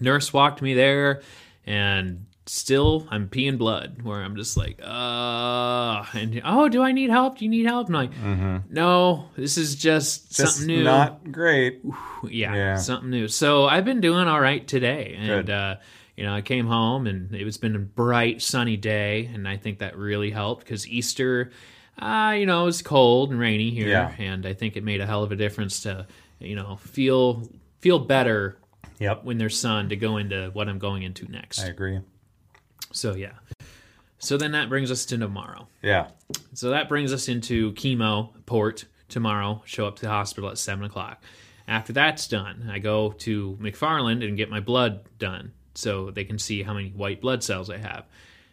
[0.00, 1.22] Nurse walked me there,
[1.66, 4.02] and still I'm peeing blood.
[4.02, 7.38] Where I'm just like, uh, and oh, do I need help?
[7.38, 7.88] Do you need help?
[7.88, 10.42] And I'm like, no, this is just, Mm-hmm.
[10.42, 10.84] Just something new.
[10.84, 11.80] not great.
[12.28, 12.76] yeah, Yeah.
[12.76, 13.28] something new.
[13.28, 15.76] So I've been doing all right today, and uh,
[16.16, 19.78] you know, I came home and it's been a bright, sunny day, and I think
[19.80, 21.50] that really helped because Easter,
[21.98, 24.12] uh, you know, it was cold and rainy here, Yeah.
[24.18, 26.06] and I think it made a hell of a difference to,
[26.40, 27.48] you know, feel
[27.80, 28.56] feel better
[28.98, 29.24] Yep.
[29.24, 31.60] when there's sun to go into what I'm going into next.
[31.60, 32.00] I agree.
[32.94, 33.32] So yeah.
[34.18, 35.68] So then that brings us to tomorrow.
[35.82, 36.08] Yeah.
[36.54, 39.62] So that brings us into chemo port tomorrow.
[39.66, 41.22] Show up to the hospital at seven o'clock.
[41.66, 46.38] After that's done, I go to McFarland and get my blood done so they can
[46.38, 48.04] see how many white blood cells I have.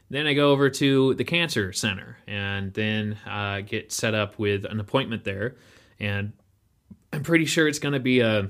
[0.10, 4.65] Then I go over to the cancer center and then uh, get set up with
[4.65, 5.56] an appointment there.
[5.99, 6.34] And
[7.13, 8.49] I'm pretty sure it's going to be a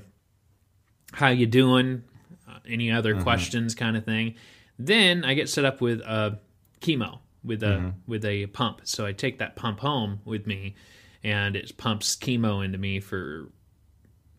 [1.12, 2.02] how you doing,
[2.48, 4.34] uh, any other questions kind of thing.
[4.78, 6.38] Then I get set up with a
[6.80, 8.82] chemo with a with a pump.
[8.84, 10.74] So I take that pump home with me,
[11.22, 13.50] and it pumps chemo into me for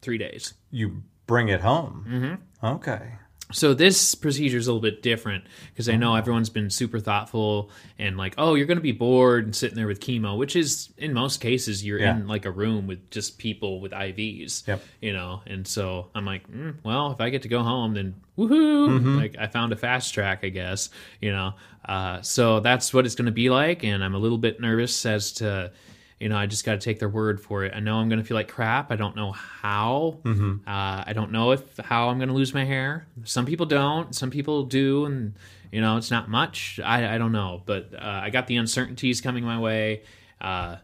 [0.02, 0.54] three days.
[0.72, 2.06] You bring it home.
[2.08, 2.66] Mm-hmm.
[2.76, 3.14] Okay.
[3.54, 7.70] So this procedure is a little bit different because I know everyone's been super thoughtful
[7.98, 10.90] and like, oh, you're going to be bored and sitting there with chemo, which is
[10.98, 12.18] in most cases you're Yeah.
[12.18, 14.82] in like a room with just people with IVs, Yep.
[15.02, 15.42] you know.
[15.48, 18.90] And so I'm like, mm, well, if I get to go home, then woohoo!
[18.90, 19.18] Mm-hmm.
[19.18, 20.90] Like I found a fast track, I guess,
[21.22, 21.54] you know.
[21.86, 25.06] Uh, so that's what it's going to be like, and I'm a little bit nervous
[25.06, 25.72] as to.
[26.20, 27.74] You know, I just got to take their word for it.
[27.76, 28.92] I know I'm going to feel like crap.
[28.92, 30.20] I don't know how.
[30.68, 33.08] Uh, I don't know if how I'm going to lose my hair.
[33.24, 34.16] Some people don't.
[34.16, 35.34] Some people do, and
[35.72, 36.80] you know, it's not much.
[36.84, 40.04] I, I don't know, but uh, I got the uncertainties coming my way.
[40.40, 40.78] Uh,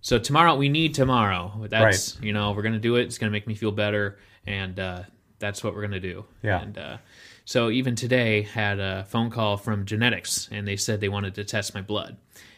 [0.00, 1.66] so tomorrow, we need tomorrow.
[1.68, 3.02] That's you know, we're going to do it.
[3.02, 5.02] It's going to make me feel better, and uh,
[5.38, 6.24] that's what we're going to do.
[6.42, 6.60] Yeah.
[6.60, 6.96] And uh,
[7.44, 11.44] so even today, had a phone call from genetics, and they said they wanted to
[11.44, 12.16] test my blood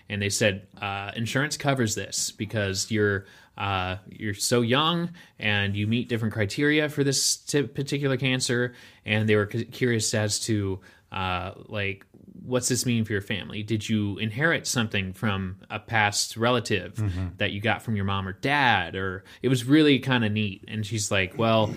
[0.08, 3.24] and they said uh, insurance covers this because you're
[3.56, 8.74] uh, you're so young and you meet different criteria for this t- particular cancer,
[9.06, 10.80] and they were cu- curious as to
[11.12, 12.04] uh, like
[12.44, 13.62] what's this mean for your family?
[13.62, 17.00] Did you inherit something from a past relative
[17.38, 20.64] that you got from your mom or dad, or it was really kind of neat?
[20.68, 21.72] And she's like, well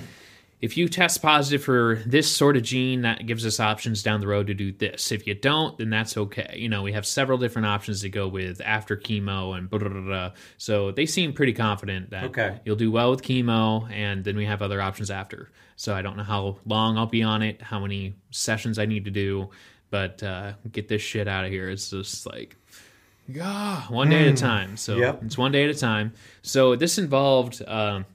[0.60, 4.28] if you test positive for this sort of gene, that gives us options down the
[4.28, 5.12] road to do this.
[5.12, 6.56] If you don't, then that's okay.
[6.58, 9.90] You know, we have several different options to go with after chemo and blah, blah,
[9.90, 10.32] blah, blah.
[10.58, 12.60] So they seem pretty confident that Okay.
[12.66, 15.50] you'll do well with chemo, and then we have other options after.
[15.76, 19.06] So I don't know how long I'll be on it, how many sessions I need
[19.06, 19.50] to do,
[19.92, 21.70] but uh, get this shit out of here.
[21.70, 22.56] It's just like,
[23.30, 24.76] yeah, one day at a time.
[24.76, 25.24] So Yep.
[25.26, 26.14] it's one day at a time.
[26.42, 27.62] So this involved.
[27.68, 28.06] Um,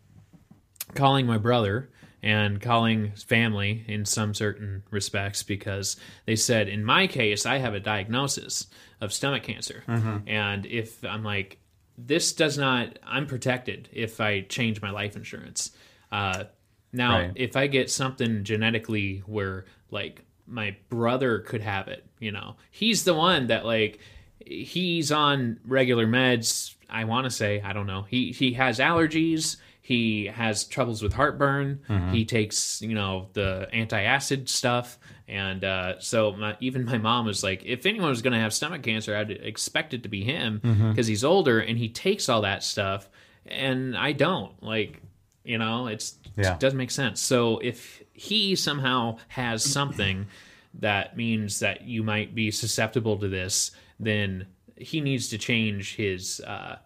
[0.95, 1.89] calling my brother
[2.23, 7.75] and calling family in some certain respects because they said in my case I have
[7.75, 8.67] a diagnosis
[9.01, 9.83] of stomach cancer.
[10.27, 11.59] And if I'm like
[11.99, 15.73] this does not I'm protected if I change my life insurance.
[16.11, 16.45] Uh,
[16.93, 17.33] now Right.
[17.37, 23.05] if I get something genetically where like my brother could have it you know he's
[23.05, 23.99] the one that like
[24.45, 26.75] he's on regular meds.
[26.91, 31.13] I want to say i don't know he he has allergies he has troubles with
[31.13, 31.81] heartburn.
[32.13, 34.99] He takes you know the anti-acid stuff.
[35.29, 38.53] And uh, so my, even my mom was like if anyone was going to have
[38.53, 42.43] stomach cancer i'd expect it to be him because he's older and he takes all
[42.43, 43.09] that stuff.
[43.47, 45.01] And i don't like
[45.45, 46.55] you know it's Yeah.
[46.55, 47.21] it doesn't make sense.
[47.21, 50.27] So if he somehow has something
[50.75, 56.41] that means that you might be susceptible to this then he needs to change his
[56.47, 56.77] uh,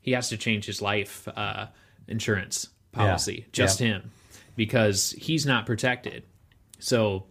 [0.00, 1.66] he has to change his life uh,
[2.08, 3.44] insurance policy Yeah.
[3.52, 3.86] just Yeah.
[3.86, 4.10] him
[4.56, 6.22] because he's not protected
[6.78, 7.24] so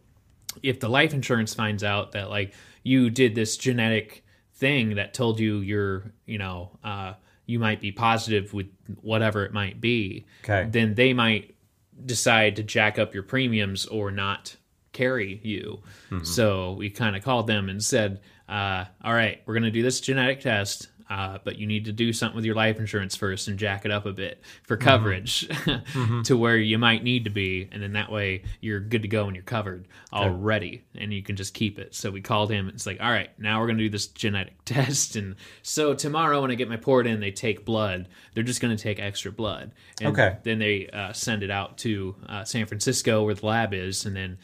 [0.63, 4.23] if the life insurance finds out that like you did this genetic
[4.55, 7.13] thing that told you you're you know uh,
[7.45, 8.67] you might be positive with
[9.01, 10.67] whatever it might be Okay.
[10.69, 11.55] then they might
[12.05, 14.55] decide to jack up your premiums or not
[14.93, 15.81] carry you
[16.23, 19.81] so we kind of called them and said uh, all right we're going to do
[19.83, 23.47] this genetic test uh, but you need to do something with your life insurance first
[23.47, 25.47] and jack it up a bit for coverage
[26.23, 29.25] to where you might need to be and then that way you're good to go
[29.27, 31.93] and you're covered already and you can just keep it.
[31.93, 34.53] So we called him it's like all right now we're going to do this genetic
[34.65, 38.07] test and so tomorrow when i get my port in they take blood.
[38.33, 39.71] They're just going to take extra blood.
[40.01, 40.37] And Okay.
[40.43, 44.15] then they uh, send it out to uh, san francisco where the lab is and
[44.15, 44.37] then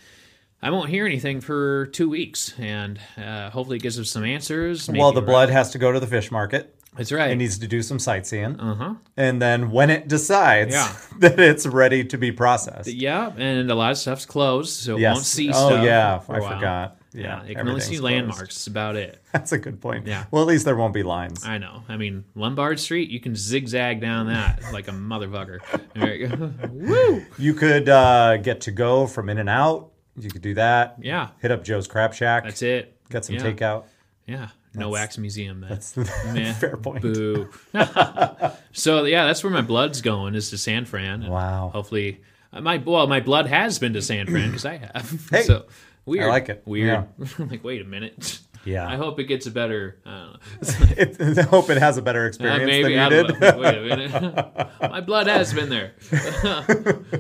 [0.64, 4.88] I won't hear anything for two weeks, and uh, hopefully it gives us some answers.
[4.90, 6.76] well, the right- blood has to go to the fish market.
[6.98, 7.32] That's right.
[7.32, 8.60] It needs to do some sightseeing.
[8.60, 8.94] Uh huh.
[9.16, 10.94] And then when it decides Yeah.
[11.20, 12.90] that it's ready to be processed.
[12.90, 15.86] Yeah, and a lot of stuff's closed, so it won't see oh, stuff.
[15.86, 16.20] yeah.
[16.20, 16.54] for I a while.
[16.56, 16.98] forgot.
[17.14, 17.46] Yeah, Yeah.
[17.46, 18.38] you can only see everything's landmarks.
[18.40, 18.52] closed.
[18.58, 19.22] That's about it.
[19.32, 20.06] That's a good point.
[20.06, 20.26] Yeah.
[20.32, 21.46] Well, at least there won't be lines.
[21.46, 21.84] I know.
[21.88, 25.60] I mean, Lombard Street, you can zigzag down that like a motherfucker.
[25.96, 26.54] There you go.
[26.72, 27.26] Woo!
[27.38, 29.91] You could uh, get to go from In and Out.
[30.18, 30.98] You could do that.
[31.02, 32.44] Yeah, Hit up Joe's Crab Shack.
[32.44, 32.98] that's it.
[33.10, 33.42] Got some yeah.
[33.42, 33.84] takeout.
[34.28, 35.62] Yeah, no wax museum.
[35.62, 35.70] Then.
[35.70, 35.96] That's
[36.34, 36.54] Meh.
[36.54, 37.02] fair point.
[37.02, 37.50] Boo.
[38.72, 41.28] so yeah, that's where my blood's going is to San Fran.
[41.28, 41.72] Wow.
[41.74, 42.22] Hopefully,
[42.54, 45.28] uh, my well, my blood has been to San Fran because I have.
[45.32, 45.66] Hey, so
[46.06, 46.26] weird.
[46.26, 46.62] I like it.
[46.66, 47.08] Weird.
[47.40, 48.40] I'm like, wait a minute.
[48.64, 48.88] Yeah.
[48.88, 49.98] I hope it gets a better.
[50.06, 50.96] I don't know.
[50.98, 53.40] It, I hope it has a better Uh, experience maybe than you did.
[53.40, 53.58] know.
[53.58, 54.70] Wait a minute.
[54.82, 55.94] My blood has been there.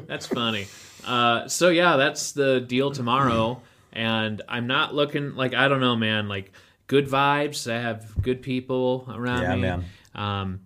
[0.07, 0.67] that's funny.
[1.05, 3.61] Uh, so yeah, that's the deal tomorrow,
[3.93, 6.27] and I'm not looking like I don't know, man.
[6.27, 6.51] Like
[6.87, 7.71] good vibes.
[7.71, 9.61] I have good people around Yeah, me.
[9.61, 9.85] man.
[10.15, 10.59] Um,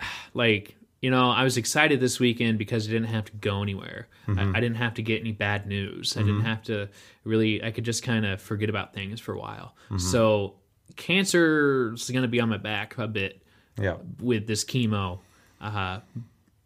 [0.34, 4.08] like you know, I was excited this weekend because I didn't have to go anywhere.
[4.26, 4.54] Mm-hmm.
[4.54, 6.16] I, I didn't have to get any bad news.
[6.16, 6.88] I didn't have to
[7.24, 7.62] really.
[7.62, 9.74] I could just kind of forget about things for a while.
[9.86, 9.98] Mm-hmm.
[9.98, 10.54] So
[10.96, 13.42] cancer is going to be on my back a bit
[13.80, 13.96] yeah.
[14.20, 15.20] with this chemo.
[15.60, 16.00] Uh,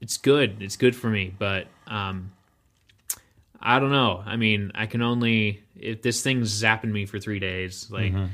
[0.01, 0.63] it's good.
[0.63, 2.33] It's good for me, but um,
[3.61, 4.23] I don't know.
[4.25, 8.27] I mean, I can only if this thing's zapping me for three days, like Mm-hmm.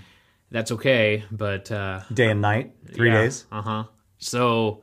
[0.51, 1.25] that's okay.
[1.33, 3.45] But uh, Day and night, three days.
[3.51, 3.85] Uh huh.
[4.19, 4.83] So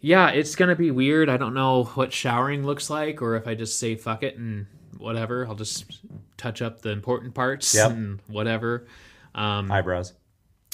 [0.00, 1.28] yeah, it's gonna be weird.
[1.28, 4.66] I don't know what showering looks like, or if I just say fuck it and
[4.98, 5.46] whatever.
[5.46, 6.00] I'll just
[6.36, 7.90] touch up the important parts Yep.
[7.90, 8.86] and whatever.
[9.34, 10.12] Um, Eyebrows.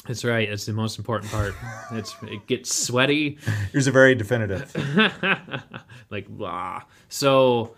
[0.07, 0.49] that's right.
[0.49, 1.55] That's the most important part.
[1.93, 3.39] it's it gets sweaty.
[3.73, 4.75] Yours are very definitive.
[6.11, 6.83] like blah.
[7.09, 7.77] So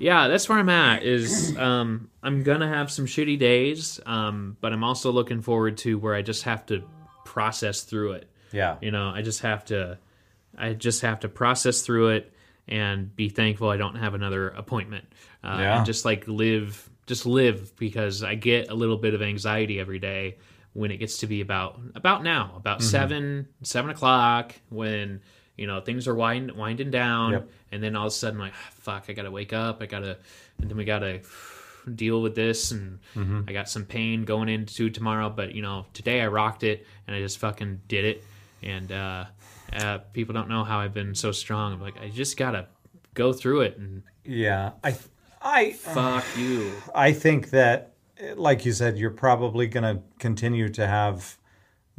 [0.00, 1.02] yeah, that's where I'm at.
[1.04, 5.98] Is um, I'm gonna have some shitty days, um, but I'm also looking forward to
[5.98, 6.82] where I just have to
[7.24, 8.30] process through it.
[8.52, 8.76] Yeah.
[8.80, 9.98] You know, I just have to,
[10.58, 12.32] I just have to process through it
[12.66, 15.04] and be thankful I don't have another appointment.
[15.44, 15.76] Uh, Yeah.
[15.78, 19.98] And just like live, just live because I get a little bit of anxiety every
[20.00, 20.38] day
[20.72, 22.88] when it gets to be about about now, about Mm-hmm.
[22.88, 25.20] seven seven o'clock when
[25.60, 27.50] you know things are wind, winding down, Yep.
[27.72, 30.16] and then all of a sudden like "Ah, fuck, I gotta wake up, I gotta,
[30.60, 31.20] and then we gotta
[31.94, 33.40] deal with this and Mm-hmm.
[33.48, 37.16] I got some pain going into tomorrow but you know today I rocked it and
[37.16, 38.24] I just fucking did it
[38.62, 39.24] and uh,
[39.72, 42.66] uh people don't know how I've been so strong I'm like I just gotta
[43.14, 44.72] go through it and Yeah.
[44.84, 44.94] I
[45.40, 47.92] I fuck you I think that
[48.36, 51.38] like you said, you're probably gonna continue to have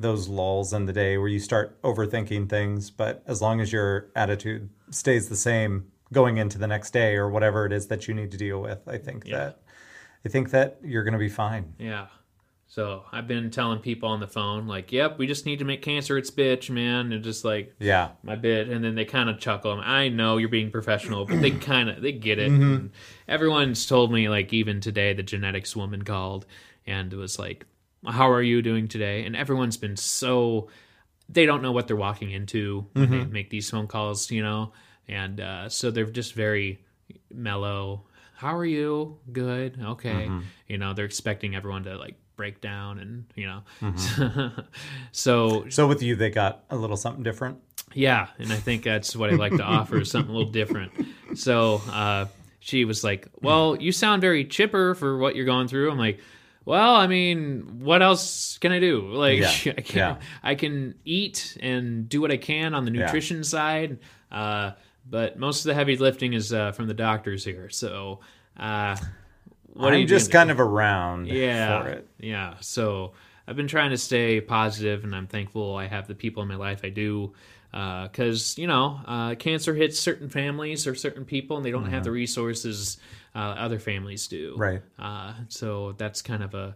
[0.02, 4.08] those lulls in the day where you start overthinking things, but as long as your
[4.16, 8.14] attitude stays the same going into the next day or whatever it is that you
[8.14, 9.38] need to deal with, I think Yeah.
[9.38, 9.60] that
[10.26, 11.74] I think that you're gonna be fine.
[11.80, 12.08] yeah
[12.68, 15.82] so I've been telling people on the phone like yep we just need to make
[15.82, 18.12] cancer its bitch man and just like Yeah.
[18.24, 21.52] my bit and then they kind of chuckle i know you're being professional but they
[21.72, 22.62] kind of they get it mm-hmm.
[22.76, 22.92] and
[23.28, 26.46] everyone's told me like even today the genetics woman called
[26.88, 27.66] and was like
[28.06, 29.26] how are you doing today?
[29.26, 30.70] And everyone's been so
[31.30, 34.74] they don't know what they're walking into when they make these phone calls you know?
[35.08, 36.84] And uh, so they're just very
[37.34, 38.06] mellow.
[38.36, 39.18] How are you?
[39.32, 39.80] Good.
[39.82, 40.30] Okay.
[40.68, 43.62] You know they're expecting everyone to like break down and you know?
[45.12, 47.60] So So with you they got a little something different.
[47.94, 50.92] yeah, and I think that's what I like to offer something a little different.
[51.36, 52.28] So uh,
[52.60, 56.20] she was like, "Well, you sound very chipper for what you're going through." I'm like,
[56.66, 59.08] "Well, I mean, what else can I do?
[59.08, 60.16] Like, Yeah, I can yeah.
[60.44, 64.00] I can eat and do what I can on the nutrition side,
[64.32, 64.72] uh,
[65.10, 67.70] but most of the heavy lifting is uh, from the doctors here.
[67.70, 68.20] So,
[68.58, 68.96] uh,
[69.74, 70.50] what I'm you just gonna do?
[70.50, 72.08] kind of around yeah, for it.
[72.20, 72.56] Yeah.
[72.60, 73.14] So
[73.48, 76.56] I've been trying to stay positive, and I'm thankful I have the people in my
[76.56, 77.34] life I do.
[77.72, 82.04] Because you know, uh, cancer hits certain families or certain people, and they don't have
[82.04, 82.98] the resources
[83.36, 84.52] uh, other families do.
[84.54, 84.62] Mm-hmm.
[84.62, 84.82] Right.
[85.00, 86.76] Uh, so that's kind of a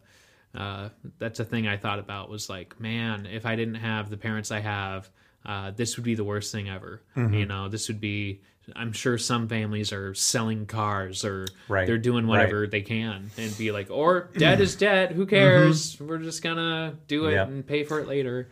[0.55, 0.89] uh,
[1.19, 4.51] that's a thing I thought about was like, man, if I didn't have the parents
[4.51, 5.09] I have,
[5.45, 7.01] uh, this would be the worst thing ever.
[7.17, 7.33] Mm-hmm.
[7.33, 8.41] You know, this would be.
[8.75, 11.85] I'm sure some families are selling cars or Right.
[11.85, 12.39] they're doing Right.
[12.39, 15.11] whatever they can and be like, or debt is debt.
[15.11, 15.99] Who cares?
[16.01, 17.47] We're just gonna do it Yep.
[17.47, 18.49] and pay for it later.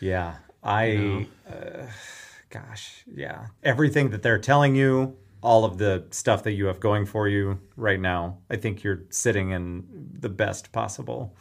[0.00, 0.34] Yeah.
[0.62, 1.86] I, uh,
[2.50, 3.46] gosh, yeah.
[3.62, 7.60] Everything that they're telling you, all of the stuff that you have going for you
[7.76, 9.84] right now, I think you're sitting in
[10.18, 11.36] the best possible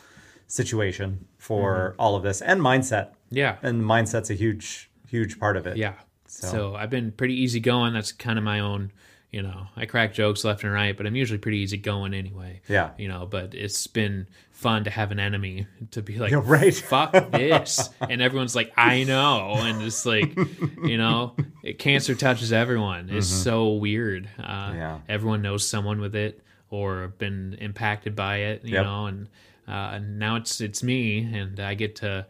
[0.48, 2.02] situation for mm-hmm.
[2.02, 3.14] all of this and mindset.
[3.32, 3.56] Yeah.
[3.64, 5.78] And mindset's a huge, huge part of it.
[5.78, 5.94] Yeah.
[6.28, 6.76] So.
[6.76, 7.94] I've been pretty easy going.
[7.94, 8.92] That's kind of my own,
[9.34, 12.62] you know, I crack jokes left and right, but I'm usually pretty easy going anyway.
[12.70, 12.92] Yeah.
[12.98, 16.74] You know, but it's been fun to have an enemy to be like, Yeah, right.
[16.74, 17.90] fuck this.
[18.02, 19.56] And everyone's like, I know.
[19.58, 20.38] And it's like,
[20.84, 23.10] you know, it, cancer touches everyone.
[23.12, 24.30] It's so weird.
[24.40, 24.78] Uh, Mm-hmm.
[24.78, 25.00] Yeah.
[25.10, 26.40] Everyone knows someone with it
[26.70, 28.86] or been impacted by it, you Yep.
[28.86, 29.28] know, and
[29.68, 32.26] uh, now it's it's me, and I get to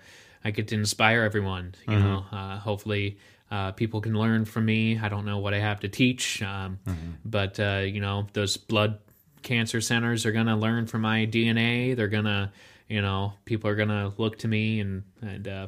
[0.46, 1.76] I get to inspire everyone.
[1.88, 2.04] You Mm-hmm.
[2.08, 3.18] know, uh, hopefully.
[3.54, 4.98] Uh, people can learn from me.
[5.06, 7.12] I don't know what I have to teach, um, Mm-hmm.
[7.26, 8.98] but uh, you know those blood
[9.44, 11.96] cancer centers are gonna learn from my DNA.
[11.96, 12.52] They're gonna,
[12.90, 15.68] you know, people are gonna look to me and and uh,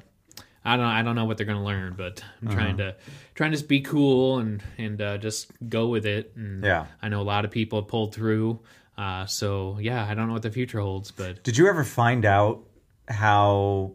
[0.63, 2.55] I don't I don't know what they're gonna learn, but I'm Uh-huh.
[2.57, 2.95] trying to
[3.36, 6.33] trying to just be cool and and uh, just go with it.
[6.36, 6.86] And Yeah.
[7.03, 8.59] I know a lot of people have pulled through.
[8.97, 12.25] Uh, so yeah, I don't know what the future holds, but Did you ever find
[12.25, 12.63] out
[13.09, 13.91] how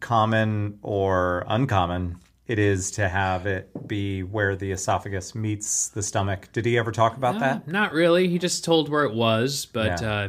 [0.00, 6.48] common or uncommon it is to have it be where the esophagus meets the stomach.
[6.52, 7.68] Did he ever talk about Uh, that?
[7.68, 8.28] Not really.
[8.28, 10.10] He just told where it was, but Yeah.
[10.12, 10.28] uh,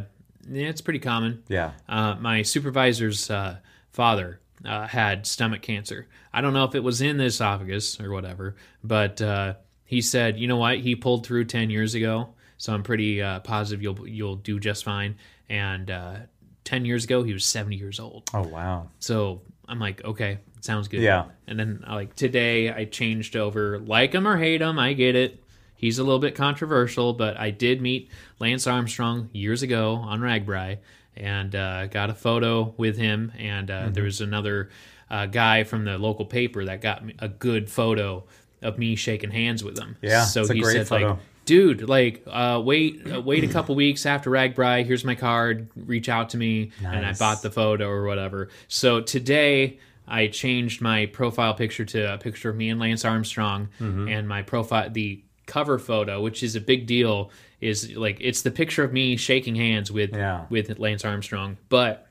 [0.49, 1.43] yeah, it's pretty common.
[1.47, 1.72] Yeah.
[1.89, 3.57] Uh, my supervisor's uh,
[3.91, 6.07] father uh, had stomach cancer.
[6.34, 9.55] I don't know if it was in the esophagus or whatever, but uh,
[9.86, 10.80] he said, you know what?
[10.80, 14.84] He pulled through ten years ago, so I'm pretty uh, positive you'll you'll do just
[14.84, 15.16] fine.
[15.49, 16.16] And uh,
[16.63, 18.30] ten years ago, he was seventy years old.
[18.34, 18.89] Oh wow.
[18.99, 21.01] So I'm like, okay, sounds good.
[21.01, 21.26] Yeah.
[21.47, 25.41] And then like today, I changed over, like him or hate him, I get it.
[25.78, 28.09] He's a little bit controversial, but I did meet
[28.39, 30.78] Lance Armstrong years ago on RAGBRAI
[31.18, 33.32] and uh, got a photo with him.
[33.38, 33.88] And Mm-hmm.
[33.88, 34.70] uh, there was another
[35.09, 38.24] uh, guy from the local paper that got me a good photo
[38.61, 39.95] of me shaking hands with him.
[40.01, 41.09] Yeah, So he said photo.
[41.09, 44.86] like, dude, like, uh, wait, uh, wait a couple weeks after RAGBRAI.
[44.86, 45.68] Here's my card.
[45.76, 48.49] Reach out to me, and I bought the photo or whatever.
[48.68, 49.78] So today
[50.08, 54.08] I changed my profile picture to a picture of me and Lance Armstrong, Mm-hmm.
[54.10, 57.30] and my profile the cover photo, which is a big deal,
[57.62, 60.45] is like it's the picture of me shaking hands with Yeah.
[60.49, 61.58] with Lance Armstrong.
[61.70, 62.08] But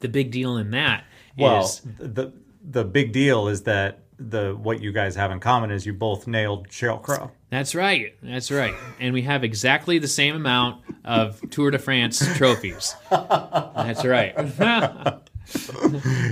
[0.00, 1.04] the big deal in that
[1.36, 2.32] is Well, the
[2.64, 6.26] the big deal is that the what you guys have in common is you both
[6.28, 7.32] nailed Sheryl Crow.
[7.50, 8.14] That's right.
[8.22, 8.74] That's right.
[9.00, 12.94] And we have exactly the same amount of Tour de France trophies.
[13.10, 14.32] That's right.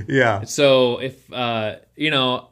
[0.08, 0.44] Yeah.
[0.44, 2.48] so if uh, you know,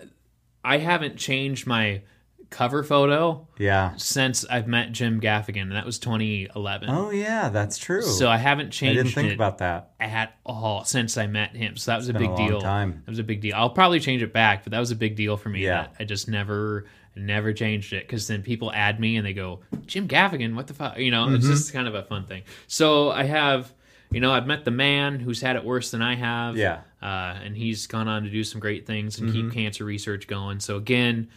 [0.64, 2.02] I haven't changed my
[2.50, 3.92] cover photo Yeah.
[3.98, 6.88] since I've met Jim Gaffigan, and that was 2011.
[6.88, 8.00] Oh yeah, that's true.
[8.02, 8.98] So I haven't changed.
[8.98, 9.90] I didn't think it about that.
[10.00, 11.76] at all since I met him.
[11.76, 12.60] So that was a been a big long deal.
[12.60, 13.02] time.
[13.04, 13.54] That was a big deal.
[13.54, 15.62] I'll probably change it back, but that was a big deal for me.
[15.62, 15.82] Yeah.
[15.82, 19.60] That I just never, never changed it because then people add me and they go,
[19.86, 20.96] Jim Gaffigan, what the fuck?
[20.98, 21.52] You know, it's Mm-hmm.
[21.52, 22.44] just kind of a fun thing.
[22.66, 23.72] So I have,
[24.10, 26.56] you know, I've met the man who's had it worse than I have.
[26.56, 26.80] Yeah.
[27.02, 29.48] Uh, and he's gone on to do some great things and Mm-hmm.
[29.50, 30.60] keep cancer research going.
[30.60, 31.28] So again,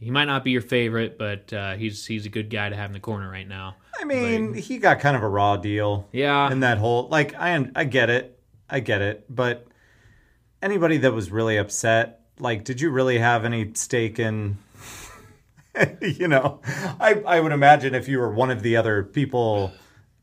[0.00, 2.90] he might not be your favorite, but uh, he's he's a good guy to have
[2.90, 3.76] in the corner right now.
[4.00, 6.08] I mean, he got kind of a raw deal.
[6.12, 6.50] Yeah.
[6.50, 8.38] In that whole like I I get it.
[8.68, 9.66] I get it, but
[10.62, 14.56] anybody that was really upset, like did you really have any stake in
[16.00, 16.60] you know,
[17.00, 19.72] I I would imagine if you were one of the other people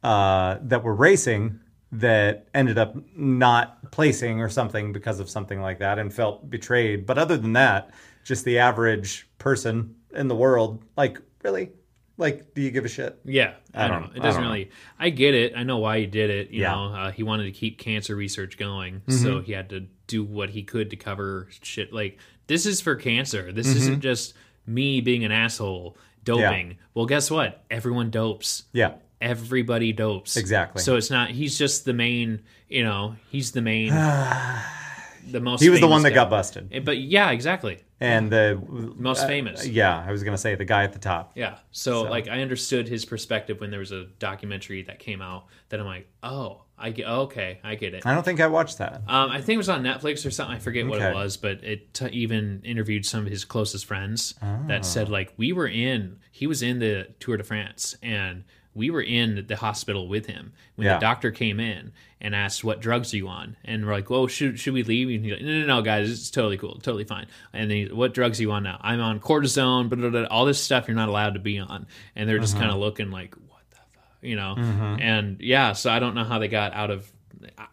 [0.03, 1.59] uh that were racing
[1.93, 7.05] that ended up not placing or something because of something like that and felt betrayed.
[7.05, 7.89] But other than that,
[8.23, 11.71] just the average person in the world, like really,
[12.17, 13.19] like, do you give a shit?
[13.25, 14.17] Yeah, I, don't, don't- know.
[14.17, 14.49] It doesn't know.
[14.49, 14.69] really.
[14.99, 15.53] I get it.
[15.55, 16.51] I know why he did it.
[16.51, 16.73] You Yeah.
[16.73, 16.93] Mm-hmm.
[16.93, 20.49] know, uh, he wanted to keep cancer research going, so he had to do what
[20.51, 21.91] he could to cover shit.
[21.91, 23.51] Like this is for cancer.
[23.51, 24.33] This isn't just
[24.67, 26.77] me being an asshole doping.
[26.93, 27.63] Well, guess what?
[27.71, 28.63] Everyone dopes.
[28.71, 28.93] Yeah.
[29.21, 30.35] Everybody dopes.
[30.37, 30.81] Exactly.
[30.81, 31.29] So it's not.
[31.29, 32.41] He's just the main.
[32.69, 33.89] You know, he's the main.
[35.31, 35.61] the most.
[35.61, 36.15] He was the one that guy.
[36.15, 36.69] got busted.
[36.71, 37.79] Eh, But yeah, exactly.
[37.99, 38.59] And the
[38.97, 39.67] Most uh, famous.
[39.67, 41.33] Yeah, I was gonna say the guy at the top.
[41.35, 41.57] Yeah.
[41.69, 45.79] So, like I understood his perspective when there was a documentary that came out that
[45.79, 48.03] I'm like, oh, I get okay, I get it.
[48.07, 49.03] I don't think I watched that.
[49.07, 50.55] Um, I think it was on Netflix or something.
[50.55, 54.33] I forget what it was, but it t- even interviewed some of his closest friends
[54.67, 55.11] that said Ah.
[55.11, 59.45] like we were in, he was in the Tour de France, and we were in
[59.47, 60.93] the hospital with him when Yeah.
[60.95, 61.91] the doctor came in
[62.21, 65.09] and asked what drugs are you on, and we're like, well, should should we leave?
[65.09, 67.27] And he's like, no, no, no, guys, it's totally cool, totally fine.
[67.53, 68.77] And then he, what drugs are you on now?
[68.81, 71.87] I'm on cortisone, blah, blah, blah, all this stuff you're not allowed to be on,
[72.15, 72.43] and they're Uh-huh.
[72.45, 74.55] just kind of looking like, what the fuck, you know?
[74.57, 75.01] Mm-hmm.
[75.01, 77.11] And yeah, so I don't know how they got out of,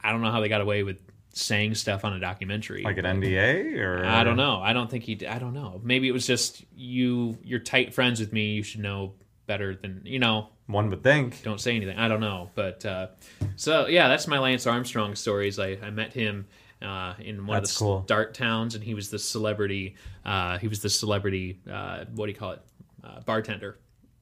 [0.02, 1.00] I don't know how they got away with
[1.34, 2.82] saying stuff on a documentary.
[2.82, 4.60] Like an NDA or I don't know.
[4.60, 5.24] I don't think he.
[5.24, 5.80] I don't know.
[5.84, 7.38] Maybe it was just you.
[7.44, 8.54] You're tight friends with me.
[8.54, 9.12] You should know
[9.48, 10.50] better than you know.
[10.66, 11.42] One would think.
[11.42, 11.98] Don't say anything.
[11.98, 12.50] I don't know.
[12.54, 13.08] But uh,
[13.56, 15.58] so yeah, that's my Lance Armstrong stories.
[15.58, 16.46] I, I met him
[16.80, 18.02] uh, in one That's of the cool.
[18.04, 19.96] start towns, and he was the celebrity.
[20.24, 21.58] Uh, he was the celebrity.
[21.68, 22.62] Uh, what do you call it?
[23.02, 23.78] Uh, bartender.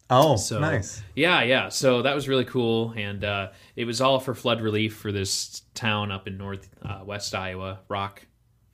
[0.08, 1.02] Oh, So nice.
[1.16, 1.68] Yeah, yeah.
[1.68, 5.62] So that was really cool, and uh, it was all for flood relief for this
[5.74, 8.24] town up in north uh, west Iowa, Rock,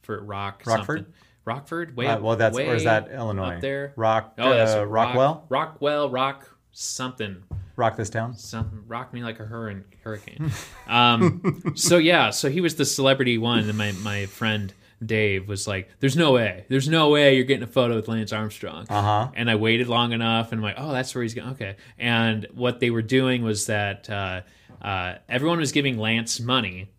[0.03, 0.99] for Rock, Rockford?
[0.99, 1.15] something.
[1.45, 1.97] Rockford.
[1.97, 3.55] Way Uh, well, that's way or is that Illinois?
[3.57, 3.93] up there?
[3.97, 4.35] Rock.
[4.39, 5.47] Oh, that's uh, Rock- Rockwell.
[5.49, 7.43] Rockwell, Rock something,
[7.77, 8.37] Rock this town.
[8.37, 8.83] something.
[8.87, 9.85] Rock me like a hurricane.
[10.05, 10.51] hurricane.
[10.89, 11.73] um.
[11.75, 12.31] So yeah.
[12.31, 14.73] So he was the celebrity one, and my my friend.
[15.05, 16.65] Dave was like, "There's no way.
[16.69, 19.29] There's no way you're getting a photo with Lance Armstrong." Uh huh.
[19.35, 21.49] and I waited long enough, and I'm like, oh, that's where he's going.
[21.55, 21.75] Okay.
[21.99, 24.43] And what they were doing was that uh,
[24.81, 26.93] uh, everyone was giving Lance money,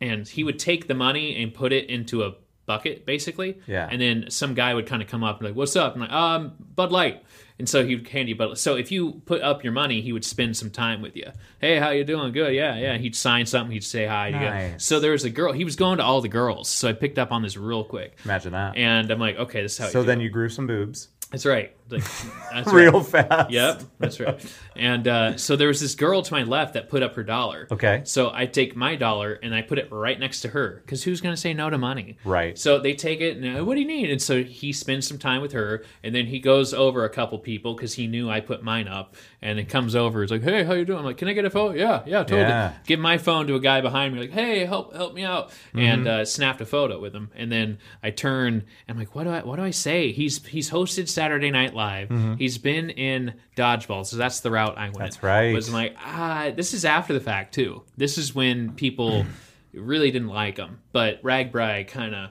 [0.00, 2.32] and he would take the money and put it into a
[2.70, 3.58] bucket basically.
[3.66, 3.88] Yeah.
[3.90, 6.12] And then some guy would kind of come up and like, "What's up?" And like,
[6.12, 7.24] "Um, Bud Light."
[7.58, 8.50] And so he would hand you Bud.
[8.50, 8.58] Light.
[8.58, 11.26] So if you put up your money, he would spend some time with you.
[11.60, 12.32] Hey, how you doing?
[12.32, 12.54] Good.
[12.54, 12.96] Yeah, yeah.
[12.96, 13.72] He'd sign something.
[13.72, 14.30] He'd say hi.
[14.30, 14.44] to you.
[14.44, 14.84] Nice.
[14.84, 15.52] So there was a girl.
[15.52, 16.68] He was going to all the girls.
[16.68, 18.16] So I picked up on this real quick.
[18.24, 18.76] Imagine that.
[18.76, 19.88] And I'm like, okay, this is how.
[19.88, 21.74] so you then you grew some boobs that's right.
[21.92, 22.04] Like,
[22.52, 23.06] that's real right.
[23.06, 23.50] fast.
[23.50, 24.54] Yep, that's right.
[24.76, 27.68] And uh, so there was this girl to my left that put up her dollar.
[27.70, 28.02] Okay.
[28.04, 31.20] So I take my dollar and I put it right next to her because who's
[31.20, 32.16] going to say no to money?
[32.24, 32.58] Right.
[32.58, 34.10] So they take it and uh, what do you need?
[34.10, 37.38] And so he spends some time with her and then he goes over a couple
[37.38, 40.22] people because he knew I put mine up and it comes over.
[40.22, 41.00] He's like, hey, how you doing?
[41.00, 41.74] I'm like, can I get a photo?
[41.76, 42.40] Yeah, yeah, totally.
[42.42, 42.72] Yeah.
[42.86, 45.90] Give my phone to a guy behind me like, hey, help help me out, and
[46.04, 46.20] Mm-hmm.
[46.20, 47.30] uh, snapped a photo with him.
[47.34, 50.12] And then I turn and I'm like, what do I what do I say?
[50.12, 52.36] He's he's hosted Saturday Night Live.
[52.38, 54.92] He's been in dodgeball, so that's the route I went.
[54.94, 55.02] Mm-hmm.
[55.02, 55.54] That's right.
[55.54, 57.82] Was like, ah, this is after the fact too.
[57.96, 59.24] This is when people
[59.72, 62.30] really didn't like him, but RAGBRAI kind of,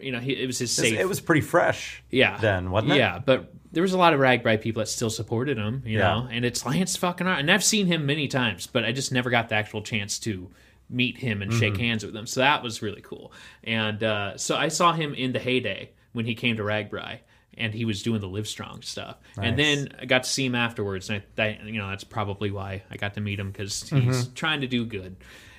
[0.00, 0.98] you know, he, it was his safe.
[0.98, 2.02] It was pretty fresh.
[2.10, 2.96] yeah, then, wasn't it?
[2.96, 6.08] Yeah, but there was a lot of RAGBRAI people that still supported him, you Yeah.
[6.22, 9.12] know, and it's Lance fucking Ar- and I've seen him many times, but I just
[9.12, 10.50] never got the actual chance to
[10.88, 11.60] meet him and Mm-hmm.
[11.60, 12.26] shake hands with him.
[12.26, 13.30] So that was really cool.
[13.62, 17.18] And uh, so I saw him in the heyday when he came to RAGBRAI.
[17.58, 21.10] And he was doing the Livestrong stuff, and then I got to see him afterwards,
[21.10, 23.92] and I, that, you know that's probably why I got to meet him because he's
[24.24, 24.34] Mm-hmm.
[24.34, 25.16] trying to do good.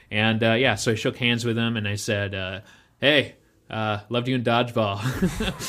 [0.10, 2.62] And uh, yeah, so I shook hands with him, and I said, uh,
[3.00, 3.36] "Hey,
[3.70, 5.00] uh, loved you in dodgeball,"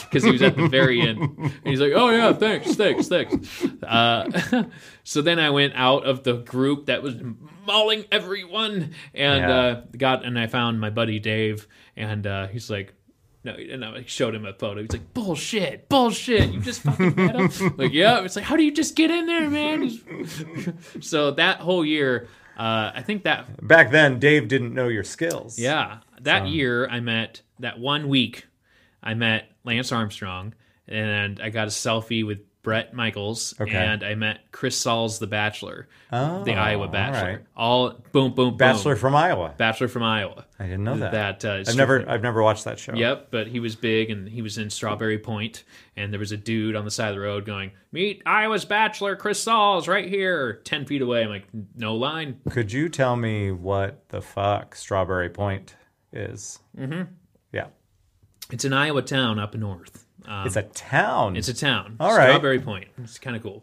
[0.05, 1.18] because he was at the very end.
[1.20, 4.64] And he's like, "Oh yeah, thanks, thanks, thanks." Uh,
[5.05, 7.16] so then I went out of the group that was
[7.66, 9.55] mauling everyone, and Yeah.
[9.57, 11.66] uh, got and I found my buddy Dave,
[11.97, 12.95] and uh, he's like.
[13.45, 14.82] No, and I showed him a photo.
[14.82, 16.51] He's like, "Bullshit, bullshit!
[16.53, 18.20] You just fucking met him." like, yeah.
[18.22, 19.90] It's like, how do you just get in there, man?
[21.01, 25.59] So that whole year, uh, I think that Back then, Dave didn't know your skills.
[25.59, 28.47] yeah, that year I met that one week
[29.03, 30.55] I met Lance Armstrong
[30.86, 33.75] and I got a selfie with Bret Michaels Okay.
[33.77, 37.29] and I met Chris Soules the Bachelor, Oh, the Iowa Bachelor.
[37.31, 37.39] right.
[37.57, 38.57] All boom, boom, boom.
[38.57, 39.55] Bachelor from Iowa.
[39.57, 40.47] Bachelor from Iowa.
[40.61, 41.41] I didn't know that.
[41.41, 42.95] That uh, I've never, I've never watched that show.
[42.95, 45.65] Yep, but he was big and he was in Strawberry Point,
[45.97, 49.17] and there was a dude on the side of the road going, "Meet Iowa's Bachelor,
[49.17, 53.51] Chris Soules, right here, ten feet away." I'm like, "No line." Could you tell me
[53.51, 55.75] what the fuck Strawberry Point
[56.13, 56.61] is?
[56.79, 57.11] Mm-hmm.
[57.53, 57.67] Yeah,
[58.53, 60.07] It's an Iowa town up north.
[60.27, 61.37] Um, it's a town.
[61.37, 61.97] it's a town.
[62.01, 62.29] All right.
[62.31, 62.89] Strawberry Point.
[62.99, 63.62] It's kind of cool.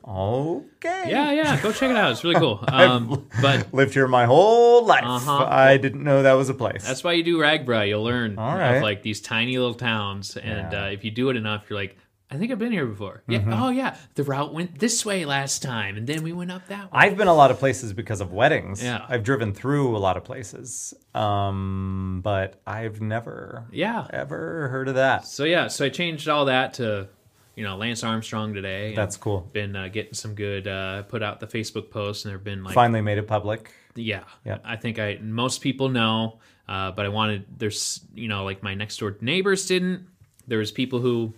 [0.77, 1.09] okay.
[1.09, 1.61] Yeah, yeah.
[1.61, 2.11] Go check it out.
[2.11, 2.63] It's really cool.
[2.69, 5.03] Um, but Lived here my whole life.
[5.03, 5.45] Uh-huh.
[5.49, 6.85] I didn't know that was a place.
[6.87, 7.89] that's why you do RAGBRAI.
[7.89, 10.85] You'll learn All of like these tiny little towns, and Yeah.
[10.85, 11.97] uh, if you do it enough, you're like,
[12.31, 13.23] I think I've been here before.
[13.27, 13.39] Yeah.
[13.39, 13.53] Mm-hmm.
[13.53, 13.95] Oh yeah.
[14.13, 16.89] The route went this way last time, and then we went up that way.
[16.99, 18.83] I've been a lot of places because of weddings.
[18.83, 19.03] Yeah.
[19.09, 24.05] I've driven through a lot of places, um, but I've never Yeah.
[24.11, 25.25] ever heard of that.
[25.25, 25.67] So yeah.
[25.67, 27.07] So I changed all that to,
[27.55, 28.93] you know, Lance Armstrong today.
[28.95, 29.49] That's cool.
[29.53, 30.67] Been uh, getting some good.
[30.67, 33.71] Uh, put out the Facebook post, and there've been like Finally made it public.
[33.95, 34.23] Yeah.
[34.45, 34.59] Yeah.
[34.63, 38.75] I think I most people know, uh, but I wanted there's you know like my
[38.75, 40.05] next door neighbors didn't.
[40.47, 41.33] There was people who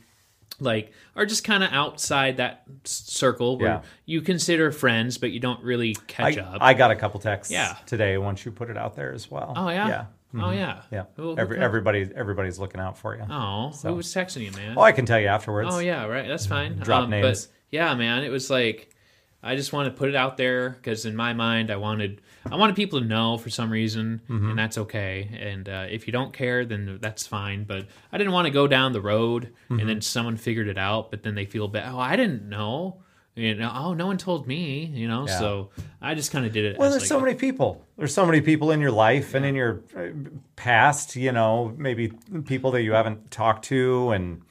[0.62, 3.82] like are just kind of outside that circle where Yeah.
[4.06, 6.58] you consider friends, but you don't really catch I, up.
[6.62, 7.76] I got a couple texts Yeah.
[7.86, 9.54] today once you put it out there as well.
[9.56, 9.88] oh yeah.
[9.88, 10.06] Yeah.
[10.42, 10.82] Oh yeah.
[10.92, 11.04] Yeah.
[11.18, 13.24] Who- who Every, everybody, everybody's looking out for you.
[13.30, 14.76] Oh, So- who was texting you, man?
[14.78, 15.70] Oh, I can tell you afterwards.
[15.72, 16.28] Oh yeah, right.
[16.28, 16.78] That's fine.
[16.78, 17.48] Drop Um, names.
[17.48, 18.90] But yeah, man, it was like
[19.44, 22.56] I just wanted to put it out there because in my mind, I wanted I
[22.56, 24.50] wanted people to know for some reason, Mm-hmm.
[24.52, 25.30] and that's okay.
[25.40, 27.66] And uh, if you don't care, then that's fine.
[27.66, 29.80] But I didn't want to go down the road Mm-hmm.
[29.80, 31.92] and then someone figured it out, but then they feel bad.
[31.94, 32.98] Oh, I didn't know.
[33.34, 34.86] You know, oh, no one told me.
[34.86, 35.40] You know, Yeah.
[35.40, 35.70] so
[36.02, 36.78] I just kind of did it.
[36.78, 37.86] Well, there's like so many people.
[37.98, 40.08] There's so many people in your life and in your uh,
[40.58, 42.12] past, you know, maybe
[42.46, 44.42] people that you haven't talked to in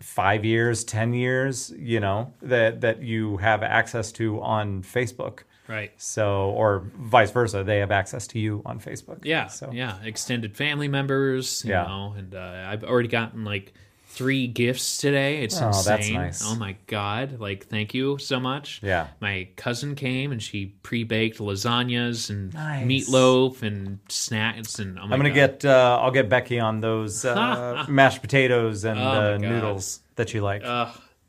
[0.00, 5.40] five years, 10 years, you know, that, that you have access to on Facebook.
[5.68, 5.92] Right.
[5.96, 9.18] So, or vice versa, they have access to you on Facebook.
[9.24, 11.84] Yeah, So, yeah, extended family members, you Yeah.
[11.84, 13.72] know, and uh, I've already gotten like
[14.10, 15.42] three gifts today.
[15.42, 15.84] It's Oh, insane.
[15.96, 16.42] that's nice.
[16.44, 17.38] Oh my god!
[17.38, 18.80] Like, thank you so much.
[18.82, 19.08] Yeah.
[19.20, 22.86] my cousin came and she pre-baked lasagnas and Nice.
[22.86, 24.98] meatloaf and snacks and.
[24.98, 25.64] Oh my I'm gonna get.
[25.64, 30.40] Uh, I'll get Becky on those uh, mashed potatoes and Oh uh, noodles that you
[30.40, 30.62] like.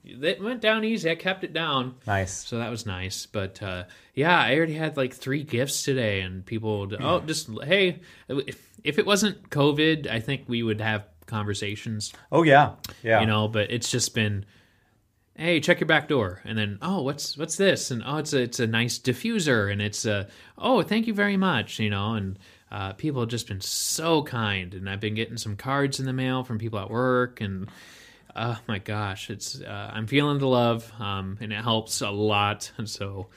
[0.04, 1.12] It went down easy.
[1.12, 1.96] I kept it down.
[2.08, 2.32] nice.
[2.32, 3.26] So that was nice.
[3.26, 3.84] But uh,
[4.14, 8.72] yeah, I already had like three gifts today, and people, would, oh, just hey, if,
[8.84, 12.74] if it wasn't COVID, I think we would have conversations, Oh yeah,
[13.04, 13.22] yeah.
[13.22, 13.48] you know.
[13.48, 14.46] But it's just been,
[15.36, 17.92] hey, check your back door, and then oh, what's what's this?
[17.92, 20.28] And oh, it's a it's a nice diffuser, and it's a
[20.58, 22.14] oh, thank you very much, you know.
[22.14, 22.40] And
[22.72, 26.14] uh, people have just been so kind, and I've been getting some cards in the
[26.14, 27.70] mail from people at work, and
[28.40, 32.72] oh my gosh, it's uh, I'm feeling the love, um, and it helps a lot.
[32.78, 33.28] And so,